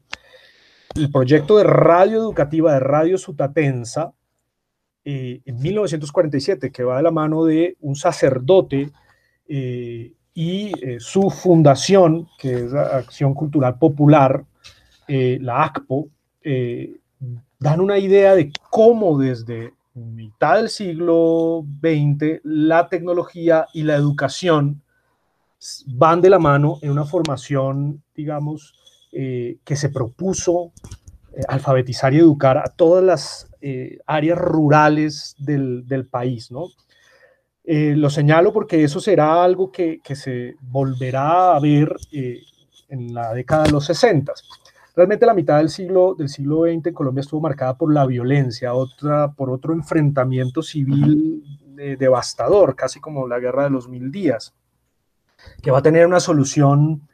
[0.96, 4.13] El proyecto de radio educativa de Radio Sutatensa
[5.06, 8.92] eh, en 1947, que va de la mano de un sacerdote
[9.48, 14.46] eh, y eh, su fundación, que es la Acción Cultural Popular,
[15.08, 16.08] la ACPO,
[17.60, 24.82] dan una idea de cómo desde mitad del siglo XX la tecnología y la educación
[25.88, 28.73] van de la mano en una formación, digamos,
[29.12, 30.71] eh, que se propuso
[31.34, 36.67] eh, alfabetizar y educar a todas las eh, áreas rurales del, país, ¿no?
[37.65, 43.71] lo señalo porque eso será algo que, se volverá a ver en la década de
[43.71, 44.34] los 60.
[44.95, 48.73] Realmente la mitad del siglo, del siglo XX en Colombia estuvo marcada por la violencia,
[48.73, 51.41] otra, por otro enfrentamiento civil
[51.97, 54.54] devastador, casi como la guerra de los mil días,
[55.62, 57.08] que va a tener una solución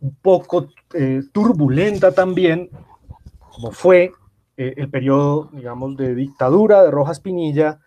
[0.00, 2.70] un poco eh, turbulenta también,
[3.52, 4.12] como fue
[4.56, 7.80] eh, el periodo, digamos, de dictadura de Rojas Pinilla,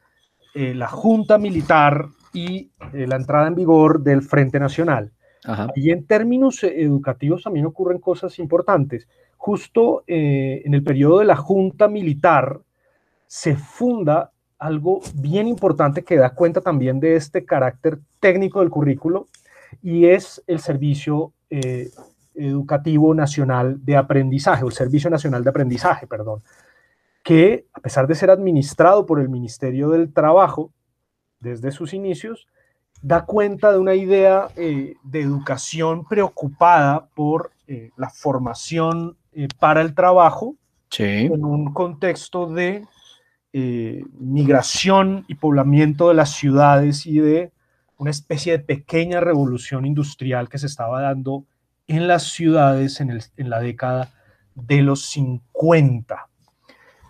[0.53, 5.11] eh, la Junta Militar y la entrada en vigor del Frente Nacional.
[5.73, 9.07] Y en términos educativos también ocurren cosas importantes.
[9.35, 12.59] Justo en el periodo de la Junta Militar
[13.25, 19.25] se funda algo bien importante que da cuenta también de este carácter técnico del currículo
[19.81, 21.89] y es el Servicio eh,
[22.35, 26.41] Educativo Nacional de Aprendizaje, o el Servicio Nacional de Aprendizaje, perdón,
[27.23, 30.71] que a pesar de ser administrado por el Ministerio del Trabajo
[31.39, 32.47] desde sus inicios,
[33.01, 39.17] da cuenta de una idea eh, de educación preocupada por eh, la formación
[39.59, 40.55] para el trabajo
[40.97, 42.85] en un contexto de
[43.51, 47.51] migración y poblamiento de las ciudades y de
[47.99, 51.45] una especie de pequeña revolución industrial que se estaba dando
[51.85, 54.13] en las ciudades en, la década
[54.55, 56.27] de los 50.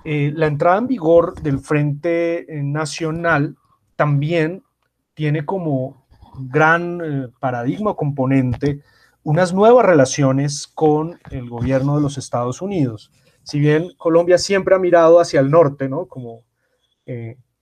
[0.03, 3.55] Eh, la entrada en vigor del Frente eh, Nacional
[3.95, 4.63] también
[5.13, 6.07] tiene como
[6.39, 8.81] gran eh, paradigma componente
[9.21, 13.11] unas nuevas relaciones con el gobierno de los Estados Unidos.
[13.43, 16.07] Si bien Colombia siempre ha mirado hacia el norte, ¿no?
[16.07, 16.43] Como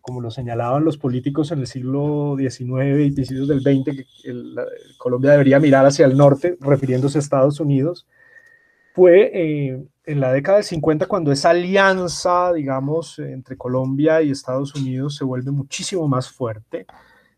[0.08, 4.06] como lo señalaban los políticos en el siglo XIX y principios del XX, que
[4.98, 8.08] Colombia debería mirar hacia el norte, refiriéndose a Estados Unidos,
[8.96, 14.74] fue eh, en la década del 50 cuando esa alianza, digamos, entre Colombia y Estados
[14.76, 16.86] Unidos se vuelve muchísimo más fuerte.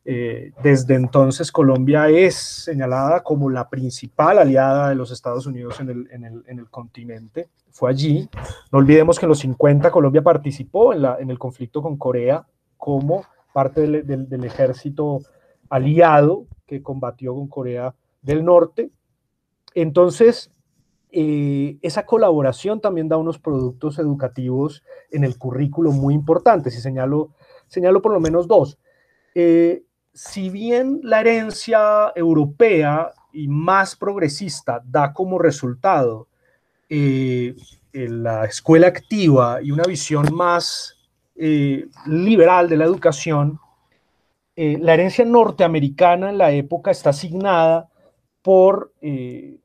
[0.06, 5.90] Eh, desde entonces Colombia es señalada como la principal aliada de los Estados Unidos en
[5.90, 7.50] el, en el, en el continente.
[7.72, 8.30] Fue allí.
[8.72, 12.46] No olvidemos que en los 50 Colombia participó en, la, en el conflicto con Corea
[12.80, 15.20] como parte del, ejército
[15.70, 18.89] aliado que combatió con Corea del Norte.
[19.76, 20.52] Entonces,
[21.12, 27.32] eh, esa colaboración también da unos productos educativos en el currículo muy importantes y señalo,
[27.68, 28.80] señalo por lo menos dos.
[29.36, 36.30] Eh, si bien la herencia europea y más progresista da como resultado
[36.88, 37.56] eh,
[37.92, 40.99] la escuela activa y una visión más
[41.41, 43.62] eh, liberal de la educación,
[44.58, 47.88] eh, la herencia norteamericana en la época está asignada
[48.41, 49.58] por eh,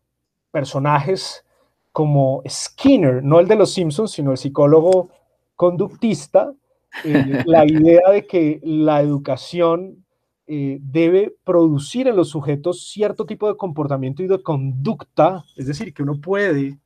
[0.53, 1.45] personajes
[1.91, 5.09] como Skinner, no el de los Simpsons, sino el psicólogo
[5.57, 6.55] conductista,
[7.45, 10.05] la idea de que la educación
[10.47, 16.05] debe producir en los sujetos cierto tipo de comportamiento y de conducta, es decir, que
[16.05, 16.79] uno puede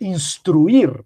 [0.00, 1.04] instruir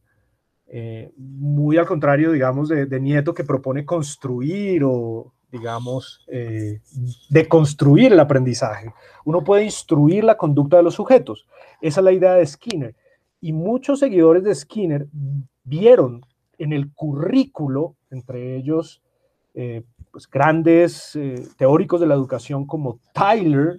[0.70, 6.80] eh, muy al contrario, digamos, de, Nieto que propone construir o, digamos, eh,
[7.30, 8.92] deconstruir el aprendizaje.
[9.24, 11.46] Uno puede instruir la conducta de los sujetos.
[11.80, 12.94] Esa es la idea de Skinner.
[13.40, 15.06] Y muchos seguidores de Skinner
[15.64, 16.20] vieron
[16.58, 19.02] en el currículo, entre ellos
[19.54, 23.78] eh, pues grandes eh, teóricos de la educación como Tyler,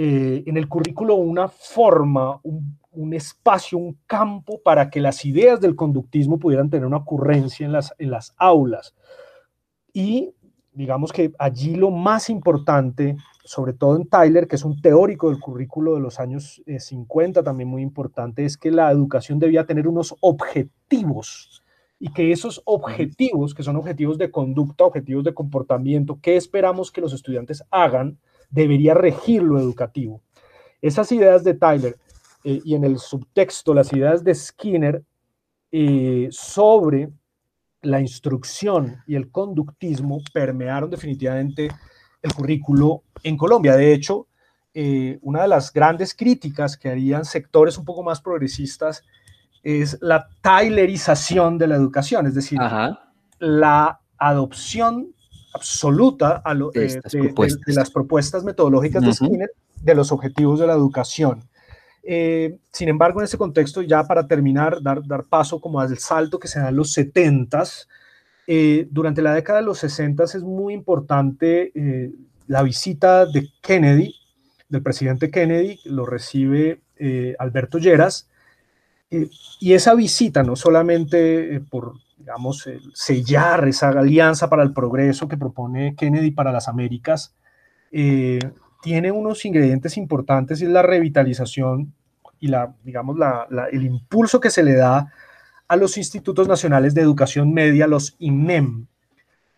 [0.00, 5.76] en el currículo una forma, un, un espacio, un campo para que las ideas del
[5.76, 8.92] conductismo pudieran tener una ocurrencia en las, en las aulas.
[9.92, 10.34] Y
[10.72, 15.38] digamos que allí lo más importante, sobre todo en Tyler, que es un teórico del
[15.38, 19.86] currículo de los años 50, eh, también muy importante, es que la educación debía tener
[19.86, 21.62] unos objetivos
[22.00, 27.00] y que esos objetivos, que son objetivos de conducta, objetivos de comportamiento, que esperamos que
[27.00, 28.18] los estudiantes hagan,
[28.50, 30.20] debería regir lo educativo.
[30.80, 31.96] Esas ideas de Tyler
[32.44, 35.02] eh, y en el subtexto las ideas de Skinner
[35.70, 37.10] eh, sobre
[37.82, 41.68] la instrucción y el conductismo permearon definitivamente
[42.22, 43.76] el currículo en Colombia.
[43.76, 44.26] De hecho,
[44.74, 49.04] eh, una de las grandes críticas que harían sectores un poco más progresistas
[49.62, 52.58] es la tailerización de la educación, es decir,
[53.38, 55.14] la adopción
[55.54, 57.00] absoluta a de,
[57.66, 59.50] las propuestas metodológicas de Skinner
[59.82, 61.42] de los objetivos de la educación.
[62.10, 66.38] Eh, sin embargo, en ese contexto, ya para terminar, dar, dar paso como al salto
[66.38, 67.86] que se da en los 70s,
[68.46, 72.10] eh, durante la década de los 60 es muy importante eh,
[72.46, 74.14] la visita de Kennedy,
[74.70, 76.80] del presidente Kennedy, lo recibe
[77.38, 78.28] Alberto Lleras,
[79.10, 85.94] y esa visita no solamente por, digamos, sellar esa alianza para el progreso que propone
[85.94, 87.34] Kennedy para las Américas,
[87.90, 91.94] tiene unos ingredientes importantes y es la revitalización
[92.40, 93.16] y la, digamos,
[93.72, 95.12] el impulso que se le da
[95.68, 98.86] a los institutos nacionales de educación media, los INEM.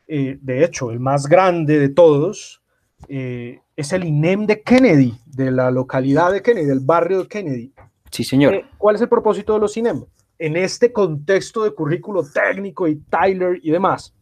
[0.09, 2.61] Eh, de hecho, el más grande de todos
[3.09, 7.72] eh, es el INEM de Kennedy, de la localidad de Kennedy, del barrio de Kennedy.
[8.11, 8.55] Sí, señor.
[8.55, 10.05] Eh, ¿Cuál es el propósito de los INEM?
[10.39, 14.12] En este contexto de currículo técnico y Tyler y demás,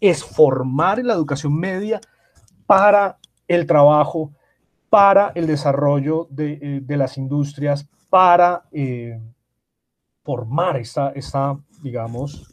[0.00, 2.00] es formar en la educación media
[2.66, 4.32] para el trabajo,
[4.90, 9.20] para el desarrollo de, de las industrias, para eh,
[10.22, 12.46] formar esta, esta, digamos,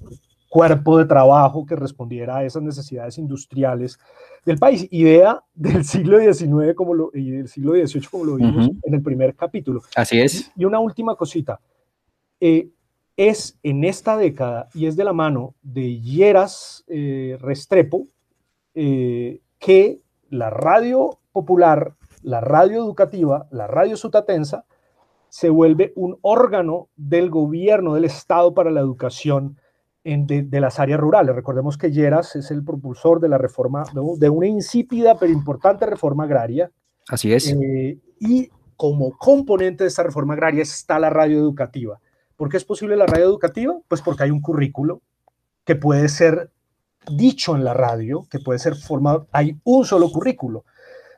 [0.50, 4.00] cuerpo de trabajo que respondiera a esas necesidades industriales
[4.46, 4.88] del país.
[4.90, 9.02] Idea del siglo XIX como lo, y del siglo XVIII como lo vimos en el
[9.02, 9.82] primer capítulo.
[9.96, 10.52] Así es.
[10.56, 11.60] Y, una última cosita.
[12.40, 12.70] Eh,
[13.18, 18.08] es en esta década y es de la mano de Lleras eh, Restrepo
[18.74, 24.66] eh, que la radio popular, la radio educativa, la radio sutatensa,
[25.36, 29.60] se vuelve un órgano del gobierno, del Estado para la educación
[30.06, 31.36] de, las áreas rurales.
[31.36, 33.84] Recordemos que Lleras es el propulsor de la reforma,
[34.18, 36.72] de, una insípida pero importante reforma agraria.
[37.10, 37.52] Así es.
[37.52, 42.00] Eh, y como componente de esta reforma agraria está la radio educativa.
[42.38, 43.78] ¿Por qué es posible la radio educativa?
[43.90, 45.02] Pues porque hay un currículo
[45.66, 46.50] que puede ser
[47.12, 50.64] dicho en la radio, que puede ser formado, hay un solo currículo,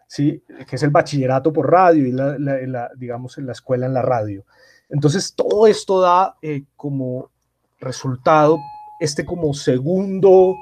[0.08, 0.42] ¿sí?
[0.68, 4.46] que es el bachillerato por radio y la, digamos, en la escuela en la radio.
[4.90, 7.30] Entonces, todo esto da eh, como
[7.80, 8.58] resultado
[9.00, 10.56] este como segundo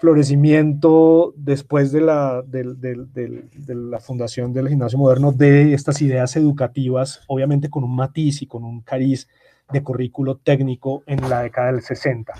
[0.00, 7.70] florecimiento después de la, de, la fundación del gimnasio moderno de estas ideas educativas, obviamente
[7.70, 9.28] con un matiz y con un cariz
[9.70, 12.32] de currículo técnico en la década del 60.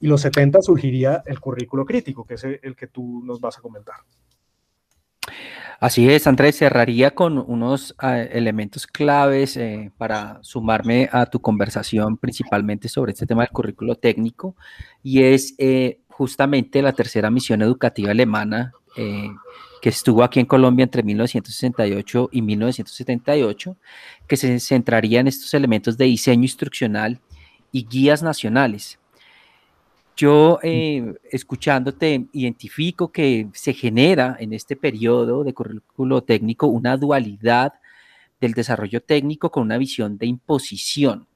[0.00, 3.60] Y los 70 surgiría el currículo crítico, que es el que tú nos vas a
[3.60, 3.96] comentar.
[5.78, 12.16] Así es, Andrés, cerraría con unos ah, elementos claves eh, para sumarme a tu conversación
[12.16, 14.56] principalmente sobre este tema del currículo técnico
[15.02, 19.28] y es eh, justamente la tercera misión educativa alemana eh,
[19.82, 23.76] que estuvo aquí en Colombia entre 1968 y 1978,
[24.26, 27.20] que se centraría en estos elementos de diseño instruccional
[27.70, 28.98] y guías nacionales
[30.16, 37.74] yo, eh, escuchándote, identifico que se genera en este periodo de currículo técnico una dualidad
[38.40, 41.26] del desarrollo técnico con una visión de imposición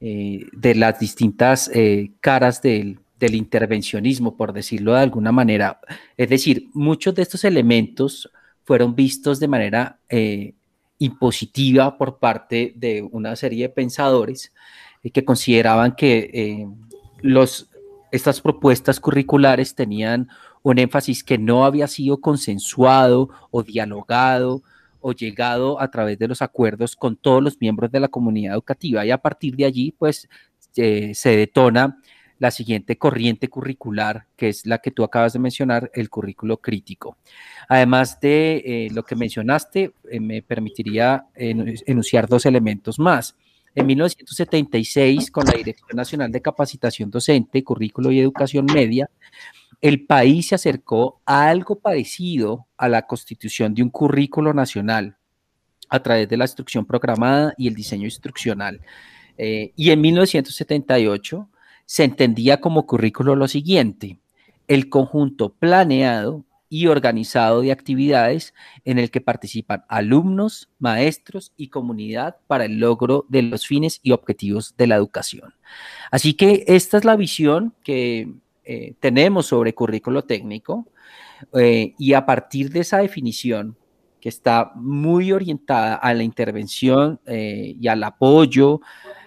[0.00, 5.80] eh, de las distintas eh, caras del, del, intervencionismo, por decirlo de alguna manera.
[6.18, 8.30] Es decir, muchos de estos elementos
[8.64, 9.98] fueron vistos de manera
[10.98, 14.52] impositiva por parte de una serie de pensadores
[15.12, 16.66] que consideraban que
[17.20, 17.68] los
[18.14, 20.28] estas propuestas curriculares tenían
[20.62, 24.62] un énfasis que no había sido consensuado o dialogado
[25.00, 29.04] o llegado a través de los acuerdos con todos los miembros de la comunidad educativa
[29.04, 30.28] y a partir de allí pues
[30.76, 31.98] eh, se detona
[32.38, 37.16] la siguiente corriente curricular, que es la que tú acabas de mencionar, el currículo crítico.
[37.68, 43.36] Además de eh, lo que mencionaste, eh, me permitiría enunciar dos elementos más.
[43.74, 49.10] En 1976, con la Dirección Nacional de Capacitación Docente, Currículo y Educación Media,
[49.80, 55.16] el país se acercó a algo parecido a la constitución de un currículo nacional
[55.88, 58.80] a través de la instrucción programada y el diseño instruccional.
[59.36, 61.48] Eh, y en 1978
[61.84, 64.18] se entendía como currículo lo siguiente,
[64.68, 66.44] el conjunto planeado
[66.74, 68.52] y organizado de actividades
[68.84, 74.10] en el que participan alumnos, maestros y comunidad para el logro de los fines y
[74.10, 75.54] objetivos de la educación.
[76.10, 78.28] Así que esta es la visión que
[78.64, 80.88] eh, tenemos sobre currículo técnico
[81.52, 83.76] eh, y a partir de esa definición
[84.20, 88.80] que está muy orientada a la intervención eh, y al apoyo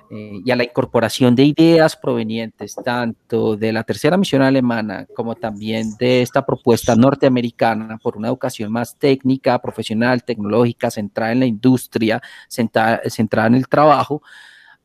[0.09, 5.35] eh, y a la incorporación de ideas provenientes tanto de la tercera misión alemana como
[5.35, 11.45] también de esta propuesta norteamericana por una educación más técnica, profesional, tecnológica, centrada en la
[11.45, 13.01] industria, centrada,
[13.47, 14.21] en el trabajo,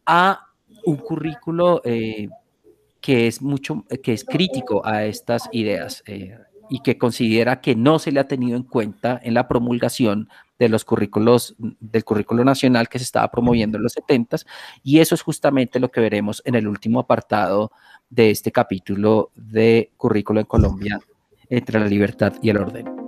[0.04, 0.48] a
[0.84, 2.28] un currículo eh,
[3.00, 6.02] que es mucho, que es crítico a estas ideas.
[6.06, 6.36] Eh,
[6.70, 10.30] y que considera que no se le ha tenido en cuenta en la promulgación
[10.62, 14.36] de los currículos del currículo nacional que se estaba promoviendo en los 70
[14.84, 17.72] y eso es justamente lo que veremos en el último apartado
[18.08, 21.00] de este capítulo de currículo en Colombia
[21.48, 23.01] entre la libertad y el orden.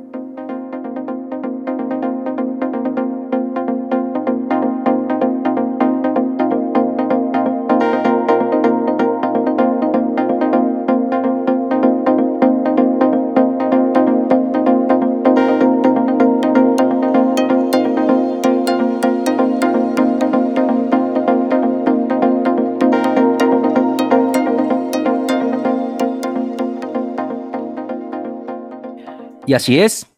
[29.55, 30.09] Y así es,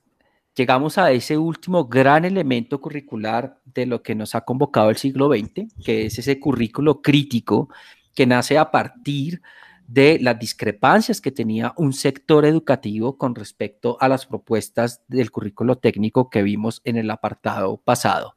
[0.55, 5.29] llegamos a ese último gran elemento curricular de lo que nos ha convocado el siglo
[5.29, 7.69] XX, que es ese currículo crítico
[8.15, 9.43] que nace a partir
[9.87, 15.77] de las discrepancias que tenía un sector educativo con respecto a las propuestas del currículo
[15.77, 18.37] técnico que vimos en el apartado pasado.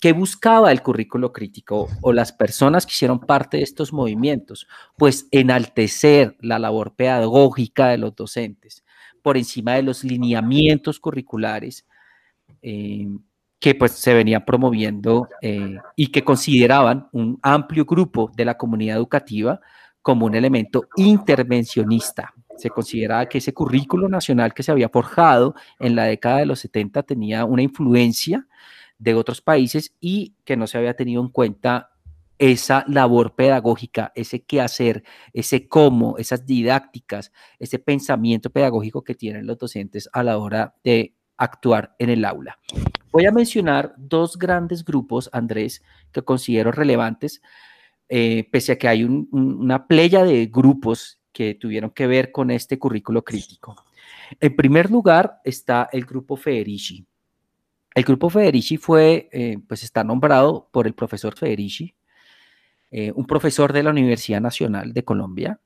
[0.00, 4.66] ¿Qué buscaba el currículo crítico o las personas que hicieron parte de estos movimientos?
[4.96, 8.82] Pues enaltecer la labor pedagógica de los docentes
[9.28, 11.84] por encima de los lineamientos curriculares
[12.62, 13.06] eh,
[13.58, 18.96] que pues se venían promoviendo eh, y que consideraban un amplio grupo de la comunidad
[18.96, 19.60] educativa
[20.00, 22.32] como un elemento intervencionista.
[22.56, 26.60] Se consideraba que ese currículo nacional que se había forjado en la década de los
[26.60, 28.46] 70 tenía una influencia
[28.96, 31.90] de otros países y que no se había tenido en cuenta
[32.38, 39.46] esa labor pedagógica, ese qué hacer, ese cómo, esas didácticas, ese pensamiento pedagógico que tienen
[39.46, 42.58] los docentes a la hora de actuar en el aula.
[43.10, 45.82] Voy a mencionar dos grandes grupos, Andrés,
[46.12, 47.42] que considero relevantes,
[48.08, 52.78] eh, pese a que hay una playa de grupos que tuvieron que ver con este
[52.78, 53.84] currículo crítico.
[54.40, 57.06] En primer lugar está el grupo Federici.
[57.94, 61.94] El grupo Federici fue, eh, pues está nombrado por el profesor Federici,
[62.90, 65.60] eh, un profesor de la Universidad Nacional de Colombia,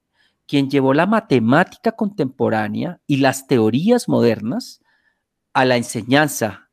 [0.46, 4.80] quien llevó la matemática contemporánea y las teorías modernas
[5.52, 6.70] a la enseñanza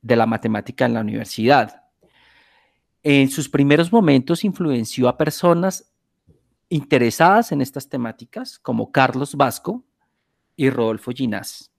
[0.00, 1.82] de la matemática en la universidad.
[3.02, 5.92] En sus primeros momentos influenció a personas
[6.68, 9.84] interesadas en estas temáticas, como Carlos Vasco
[10.56, 11.72] y Rodolfo Ginás.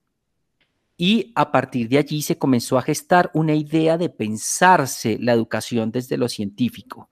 [0.98, 5.92] Y a partir de allí se comenzó a gestar una idea de pensarse la educación
[5.92, 7.10] desde lo científico.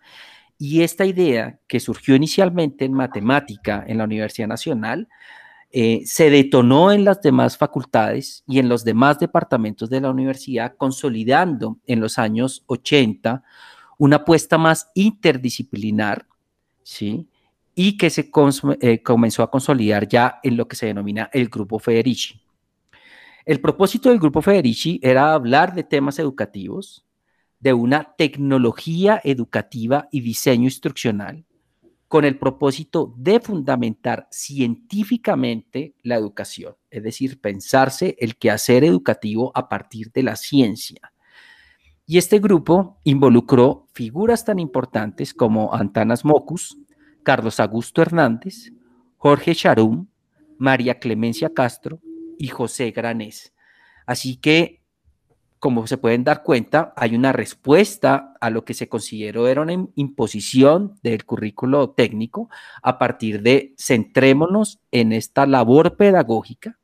[0.58, 5.08] Y esta idea, que surgió inicialmente en matemática en la Universidad Nacional,
[5.72, 10.76] eh, se detonó en las demás facultades y en los demás departamentos de la universidad,
[10.78, 13.44] consolidando en los años 80
[13.98, 16.26] una apuesta más interdisciplinar,
[16.84, 17.30] ¿sí?
[17.76, 18.32] Y que se
[18.82, 22.42] eh, comenzó a consolidar ya en lo que se denomina el Grupo Federici.
[23.46, 27.06] El propósito del Grupo Federici era hablar de temas educativos,
[27.60, 31.46] de una tecnología educativa y diseño instruccional,
[32.08, 39.68] con el propósito de fundamentar científicamente la educación, es decir, pensarse el quehacer educativo a
[39.68, 41.12] partir de la ciencia.
[42.06, 46.78] Y este grupo involucró figuras tan importantes como Antanas Mocus,
[47.24, 48.72] Carlos Augusto Hernández,
[49.18, 50.08] Jorge Charum,
[50.58, 52.00] María Clemencia Castro
[52.38, 53.54] y José Granés.
[54.06, 54.82] Así que
[55.60, 59.74] como se pueden dar cuenta, hay una respuesta a lo que se consideró era una
[59.96, 62.50] imposición del currículo técnico
[62.84, 66.78] a partir de centrémonos en esta labor pedagógica.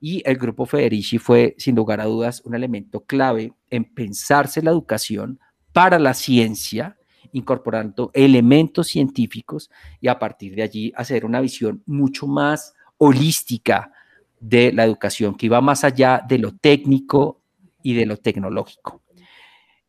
[0.00, 4.70] Y el grupo Federici fue sin lugar a dudas un elemento clave en pensarse la
[4.70, 5.40] educación
[5.72, 6.96] para la ciencia,
[7.32, 13.92] incorporando elementos científicos y a partir de allí hacer una visión mucho más holística
[14.40, 17.39] de la educación que iba más allá de lo técnico,
[17.82, 19.02] y de lo tecnológico.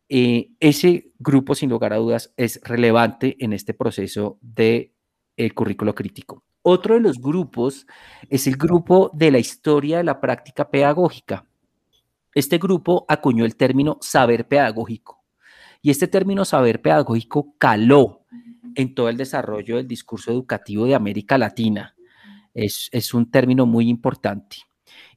[0.08, 4.92] Eh, ese grupo, sin lugar a dudas, es relevante en este proceso de
[5.36, 6.44] el currículo crítico.
[6.62, 7.86] Otro de los grupos
[8.28, 11.46] es el grupo de la historia de la práctica pedagógica.
[12.34, 15.22] Este grupo acuñó el término saber pedagógico
[15.82, 18.24] y este término saber pedagógico caló
[18.74, 21.94] en todo el desarrollo del discurso educativo de América Latina.
[22.54, 24.58] Es, es un término muy importante.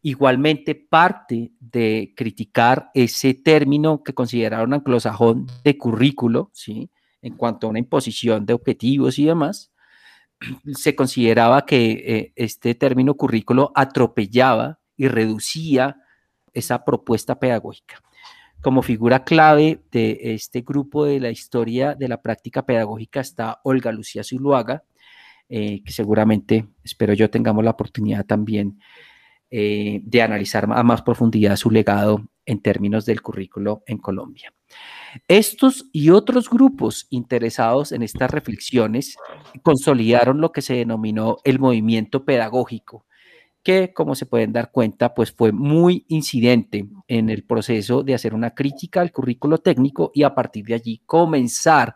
[0.07, 6.91] Igualmente, parte de criticar ese término que consideraron anglosajón de currículo, ¿sí?
[7.23, 9.73] en cuanto a una imposición de objetivos y demás,
[10.75, 15.97] se consideraba que eh, este término currículo atropellaba y reducía
[16.53, 17.99] esa propuesta pedagógica.
[18.61, 23.91] Como figura clave de este grupo de la historia de la práctica pedagógica está Olga
[23.91, 24.83] Lucía Zuluaga,
[25.49, 28.77] eh, que seguramente, espero yo, tengamos la oportunidad también
[29.51, 34.53] eh, de analizar a más profundidad su legado en términos del currículo en Colombia.
[35.27, 39.15] Estos y otros grupos interesados en estas reflexiones
[39.63, 43.05] consolidaron lo que se denominó el movimiento pedagógico,
[43.63, 48.33] que como se pueden dar cuenta, pues fue muy incidente en el proceso de hacer
[48.33, 51.95] una crítica al currículo técnico y a partir de allí comenzar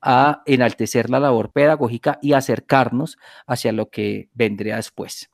[0.00, 5.30] a enaltecer la labor pedagógica y acercarnos hacia lo que vendría después.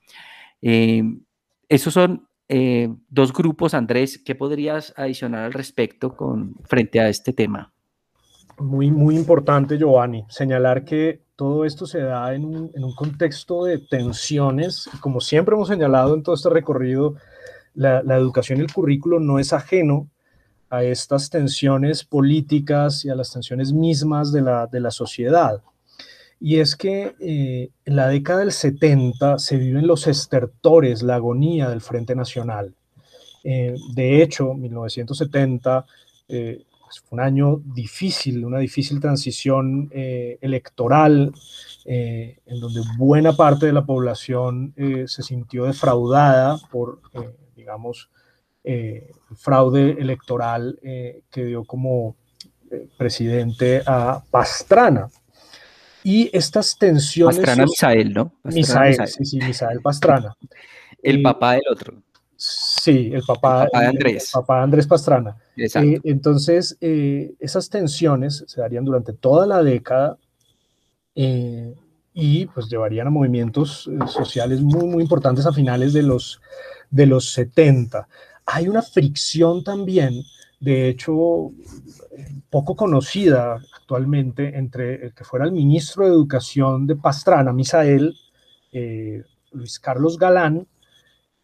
[0.61, 1.05] Eh,
[1.69, 4.21] esos son eh, dos grupos, Andrés.
[4.25, 7.73] ¿Qué podrías adicionar al respecto con, frente a este tema?
[8.59, 14.89] Muy, muy importante, Giovanni, señalar que todo esto se da en un, contexto de tensiones.
[15.01, 17.17] Como siempre hemos señalado en todo este recorrido,
[17.75, 20.09] la, la educación y el currículo no es ajeno
[20.71, 25.63] a estas tensiones políticas y a las tensiones mismas de la, de la sociedad
[26.39, 31.69] y es que eh, en la década del 70 se viven los estertores, la agonía
[31.71, 32.75] del Frente Nacional.
[33.43, 35.87] Eh, de hecho, 1970,
[36.29, 41.33] eh, pues, fue un año difícil, una difícil transición electoral,
[41.85, 44.75] en donde buena parte de la población
[45.07, 47.01] se sintió defraudada por,
[47.57, 48.11] digamos,
[48.63, 49.05] el
[49.37, 52.17] fraude electoral que dio como
[52.97, 55.09] presidente a Pastrana.
[56.09, 57.39] Y estas tensiones...
[57.39, 58.33] Pastrana Misael, ¿no?
[58.45, 60.37] Misael, sí, sí, Misael Pastrana.
[61.03, 61.95] El papá del otro.
[62.37, 64.31] Sí, el papá, de Andrés.
[64.33, 65.37] El papá Andrés Pastrana.
[65.57, 70.17] Eh, entonces, eh, esas tensiones se darían durante toda la década
[71.17, 71.75] eh,
[72.15, 76.41] y pues llevarían a movimientos sociales muy, muy importantes a finales de los,
[76.89, 78.07] de los 70.
[78.47, 80.23] Hay una fricción también,
[80.61, 81.53] de hecho,
[82.49, 88.17] poco conocida actualmente entre el que fuera el ministro de Educación de Pastrana, Misael,
[89.53, 90.67] Luis Carlos Galán,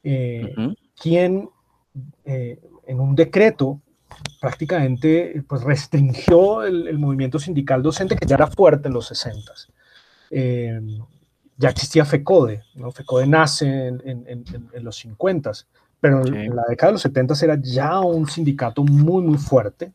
[0.03, 0.55] eh,
[1.01, 1.49] quien
[2.25, 3.81] eh, en un decreto
[4.41, 9.53] prácticamente pues, restringió el, movimiento sindical docente que ya era fuerte en los 60.
[10.31, 10.81] Eh,
[11.57, 12.91] ya existía FECODE, ¿no?
[12.91, 14.45] FECODE nace en,
[14.81, 15.53] los 50,
[16.03, 19.93] pero en la década de los 70 era ya un sindicato muy, muy fuerte.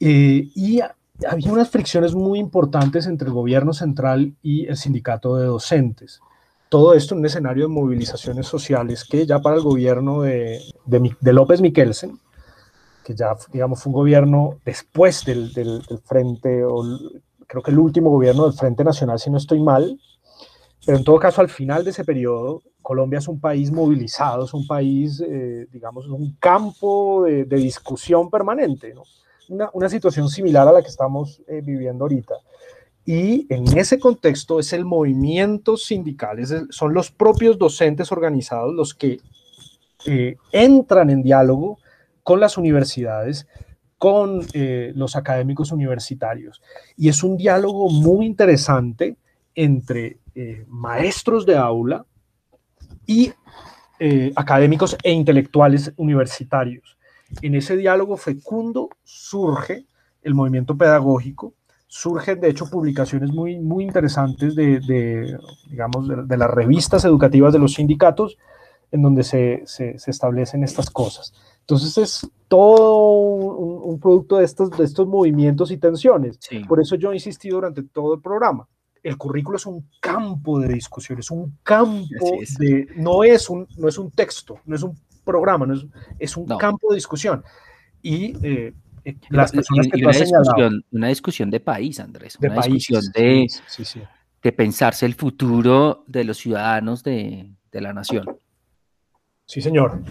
[0.00, 0.80] y
[1.24, 6.20] había unas fricciones muy importantes entre el gobierno central y el sindicato de docentes.
[6.68, 11.32] Todo esto en un escenario de movilizaciones sociales que ya para el gobierno de, de,
[11.32, 12.18] López Miquelsen,
[13.04, 16.82] que ya digamos fue un gobierno después del, del, Frente, o
[17.46, 20.00] creo que el último gobierno del Frente Nacional, si no estoy mal,
[20.84, 24.54] pero en todo caso al final de ese periodo, Colombia es un país movilizado, es
[24.54, 28.94] un país, eh, digamos, un campo de, discusión permanente,
[29.48, 32.34] una, situación similar a la que estamos eh, viviendo ahorita.
[33.04, 36.38] Y en ese contexto es el movimiento sindical,
[36.70, 39.18] son los propios docentes organizados los que
[40.06, 41.80] eh, entran en diálogo
[42.22, 43.48] con las universidades,
[43.98, 44.46] con
[44.94, 46.62] los académicos universitarios.
[46.96, 49.16] Y es un diálogo muy interesante
[49.56, 50.18] entre
[50.68, 52.06] maestros de aula
[53.06, 53.32] y
[54.34, 56.98] académicos e intelectuales universitarios.
[57.40, 59.86] En ese diálogo fecundo surge
[60.22, 61.54] el movimiento pedagógico
[61.86, 65.38] surgen de hecho publicaciones muy, muy interesantes de,
[65.70, 68.36] digamos, de, las revistas educativas de los sindicatos
[68.92, 71.32] en donde se, se, establecen estas cosas.
[71.60, 76.38] Entonces es todo un, producto de estos, de estos movimientos y tensiones.
[76.68, 78.68] Por eso yo he insistido durante todo el programa.
[79.06, 82.88] El currículo es un campo de discusión, es un campo de...
[82.96, 85.86] No es un, no es un texto, no es un programa, no es,
[86.18, 87.44] es un campo de discusión.
[88.02, 88.74] Y eh,
[89.28, 93.46] las personas que una, discusión, una discusión de país, Andrés, una discusión de,
[94.42, 98.26] de pensarse el futuro de los ciudadanos de, de la nación.
[99.46, 100.02] Sí, señor.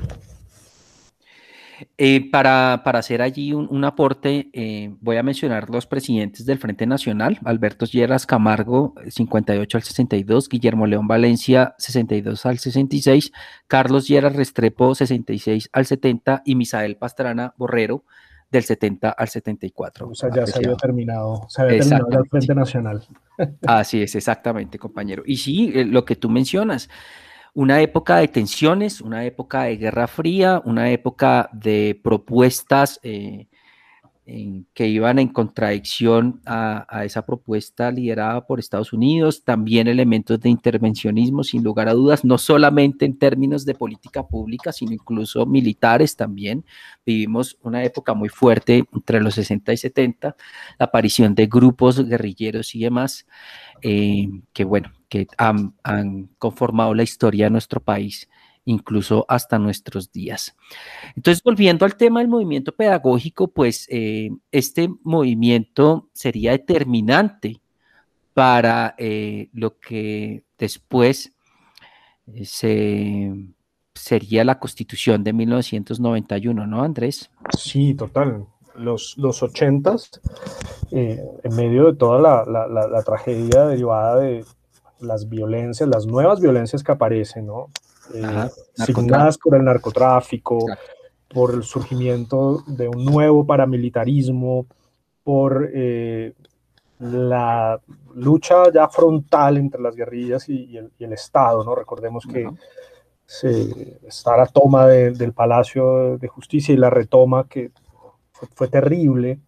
[1.97, 6.85] Eh, para, para, hacer allí un, aporte, eh, voy a mencionar los presidentes del Frente
[6.85, 13.31] Nacional, Alberto Lleras Camargo, 58 al 62, Guillermo León Valencia, 62 al 66,
[13.67, 18.03] Carlos Lleras Restrepo, 66 al 70 y Misael Pastrana Borrero,
[18.49, 20.09] del 70 al 74.
[20.09, 23.03] O sea, ya se había terminado, se había terminado el Frente Nacional.
[23.67, 25.23] Así es, exactamente, compañero.
[25.25, 26.89] Y sí, eh, lo que tú mencionas,
[27.55, 33.47] una época de tensiones, una época de guerra fría, una época de propuestas eh,
[34.73, 41.43] que iban en contradicción a, esa propuesta liderada por Estados Unidos, también elementos de intervencionismo,
[41.43, 46.65] sin lugar a dudas, no solamente en términos de política pública, sino incluso militares también.
[47.05, 50.35] Vivimos una época muy fuerte entre los 60 y 70,
[50.79, 53.27] la aparición de grupos guerrilleros y demás,
[53.83, 58.27] eh, que bueno, que han conformado la historia de nuestro país
[58.65, 60.55] incluso hasta nuestros días.
[61.15, 67.61] Entonces, volviendo al tema del movimiento pedagógico, pues eh, este movimiento sería determinante
[68.33, 71.33] para eh, lo que después
[72.27, 73.33] eh, se,
[73.93, 77.29] sería la constitución de 1991, ¿no, Andrés?
[77.57, 78.47] Sí, total.
[78.75, 79.95] Los, los 80
[80.91, 84.43] en medio de toda la, la tragedia derivada de
[84.99, 87.69] las violencias, las nuevas violencias que aparecen, ¿no?
[88.13, 90.65] Eh, signadas por el narcotráfico,
[91.27, 94.65] por el surgimiento de un nuevo paramilitarismo,
[95.23, 96.33] por eh,
[96.99, 97.79] la
[98.13, 101.75] lucha ya frontal entre las guerrillas y, el, Estado, ¿no?
[101.75, 102.47] Recordemos que
[103.25, 107.71] se, está la toma del Palacio de Justicia y la retoma que
[108.31, 109.39] fue, terrible.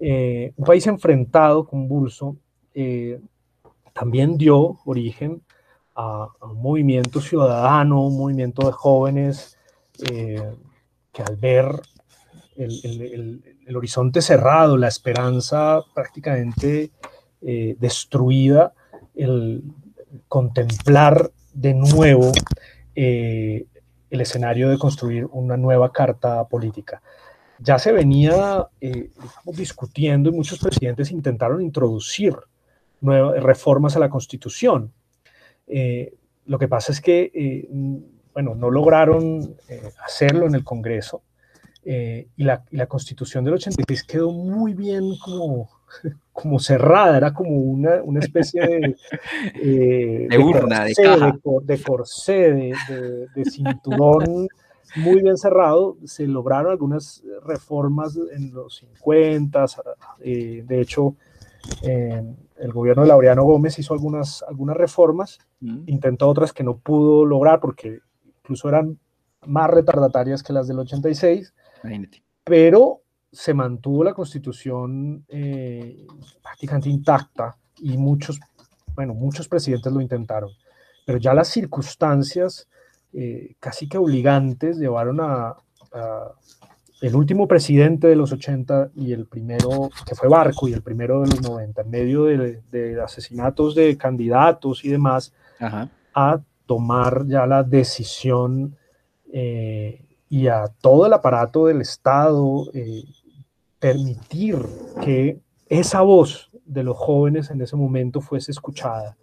[0.00, 2.36] Eh, un país enfrentado, convulso,
[2.74, 3.20] eh,
[3.92, 5.42] también dio origen
[5.94, 9.58] a, un movimiento ciudadano, un movimiento de jóvenes
[10.10, 10.42] eh,
[11.12, 11.80] que al ver
[12.56, 13.42] el,
[13.74, 16.90] horizonte cerrado, la esperanza prácticamente
[17.40, 18.74] eh, destruida,
[19.14, 19.62] el
[20.28, 22.32] contemplar de nuevo
[22.94, 23.66] eh,
[24.10, 27.00] el escenario de construir una nueva carta política.
[27.58, 28.68] Ya se venía
[29.46, 32.36] discutiendo y muchos presidentes intentaron introducir
[33.00, 34.92] nuevas reformas a la Constitución.
[36.46, 37.68] Lo que pasa es que,
[38.34, 39.56] bueno, no lograron
[40.04, 41.22] hacerlo en el Congreso
[41.84, 45.68] eh, y, la, y, la, constitución del 86 quedó muy bien como,
[46.32, 48.96] como cerrada, era como una, una especie de,
[49.56, 51.36] eh, de, urna, de, caja.
[51.62, 54.46] de, corsé, de, de, cinturón
[54.94, 55.96] muy bien cerrado.
[56.04, 59.64] Se lograron algunas reformas en los 50,
[60.20, 61.16] eh, de hecho,
[62.62, 65.84] el gobierno de Laureano Gómez hizo algunas, algunas reformas, mm.
[65.86, 67.98] intentó otras que no pudo lograr porque
[68.38, 68.98] incluso eran
[69.46, 71.52] más retardatarias que las del 86
[72.44, 76.06] pero se mantuvo la constitución eh,
[76.42, 78.38] prácticamente intacta y muchos,
[78.94, 80.50] bueno, muchos presidentes lo intentaron.
[81.06, 82.68] Pero ya las circunstancias
[83.12, 85.56] eh, casi que obligantes llevaron a,
[87.02, 91.20] el último presidente de los 80 y el primero, que fue Barco, y el primero
[91.22, 95.32] de los 90, en medio de, asesinatos de candidatos y demás,
[96.14, 98.76] a tomar ya la decisión
[99.32, 103.04] eh, y a todo el aparato del Estado eh,
[103.80, 104.58] permitir
[105.02, 109.16] que esa voz de los jóvenes en ese momento fuese escuchada.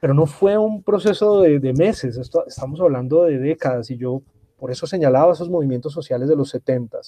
[0.00, 4.20] Pero no fue un proceso de, meses, esto, estamos hablando de décadas y yo
[4.58, 6.98] por eso señalaba esos movimientos sociales de los 70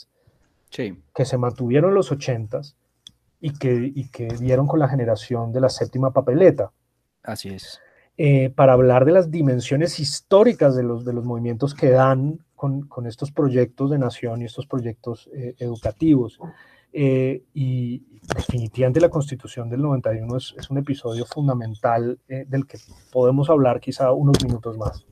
[0.71, 1.03] sí.
[1.15, 2.61] que se mantuvieron en los 80
[3.41, 6.73] y que, y que dieron con la generación de la séptima papeleta.
[7.23, 7.81] Así es.
[8.19, 12.89] Eh, para hablar de las dimensiones históricas de los, de los movimientos que dan con,
[12.89, 16.39] con estos proyectos de nación y estos proyectos eh, educativos.
[16.95, 18.03] Eh, y
[18.35, 22.79] definitivamente la constitución del 91 es, es un episodio fundamental del que
[23.13, 25.05] podemos hablar quizá unos minutos más.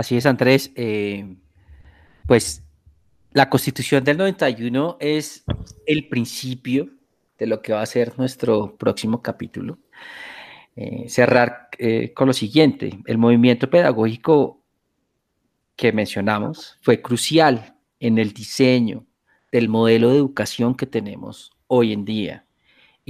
[0.00, 0.72] Así es, Andrés.
[2.26, 2.64] pues
[3.32, 5.44] la constitución del 91 es
[5.84, 6.88] el principio
[7.36, 9.78] de lo que va a ser nuestro próximo capítulo.
[10.74, 12.98] Eh, cerrar eh, con lo siguiente.
[13.04, 14.64] El movimiento pedagógico
[15.76, 19.04] que mencionamos fue crucial en el diseño
[19.52, 22.46] del modelo de educación que tenemos hoy en día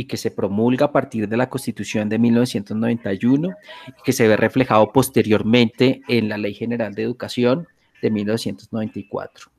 [0.00, 3.48] y que se promulga a partir de la Constitución de 1991
[3.86, 7.68] y que se ve reflejado posteriormente en la Ley General de Educación
[8.00, 9.50] de 1994.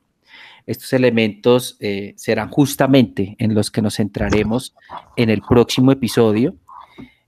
[0.66, 4.74] Estos elementos eh, serán justamente en los que nos centraremos
[5.16, 6.56] en el próximo episodio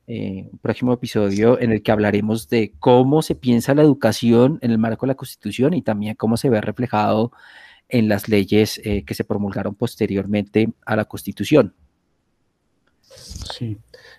[0.07, 4.79] eh, próximo episodio en el que hablaremos de cómo se piensa la educación en el
[4.79, 7.31] marco de la Constitución y también cómo se ve reflejado
[7.89, 11.75] en las leyes eh, que se promulgaron posteriormente a la Constitución.
[13.15, 13.77] Sí,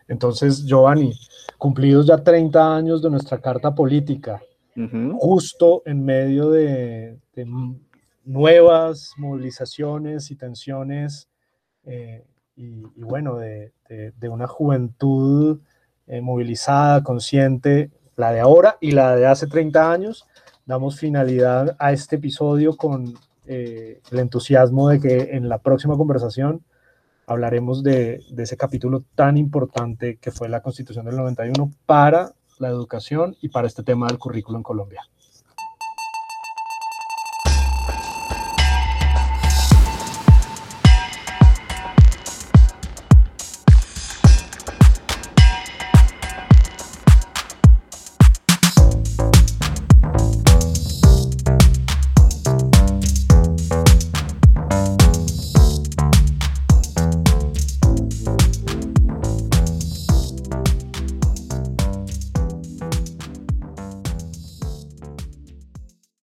[0.09, 1.13] entonces Giovanni,
[1.59, 4.43] cumplidos ya 30 años de nuestra Carta Política,
[5.19, 7.19] justo en medio de,
[8.25, 11.29] nuevas movilizaciones y tensiones
[11.85, 12.25] eh,
[12.57, 15.61] y, bueno, de, de, una juventud
[16.07, 20.27] eh, movilizada, consciente, la de ahora y la de hace 30 años.
[20.67, 23.15] Damos finalidad a este episodio con
[23.47, 26.63] eh, el entusiasmo de que en la próxima conversación
[27.27, 33.37] hablaremos de, ese capítulo tan importante que fue la Constitución del 91 para la educación
[33.41, 35.03] y para este tema del currículo en Colombia.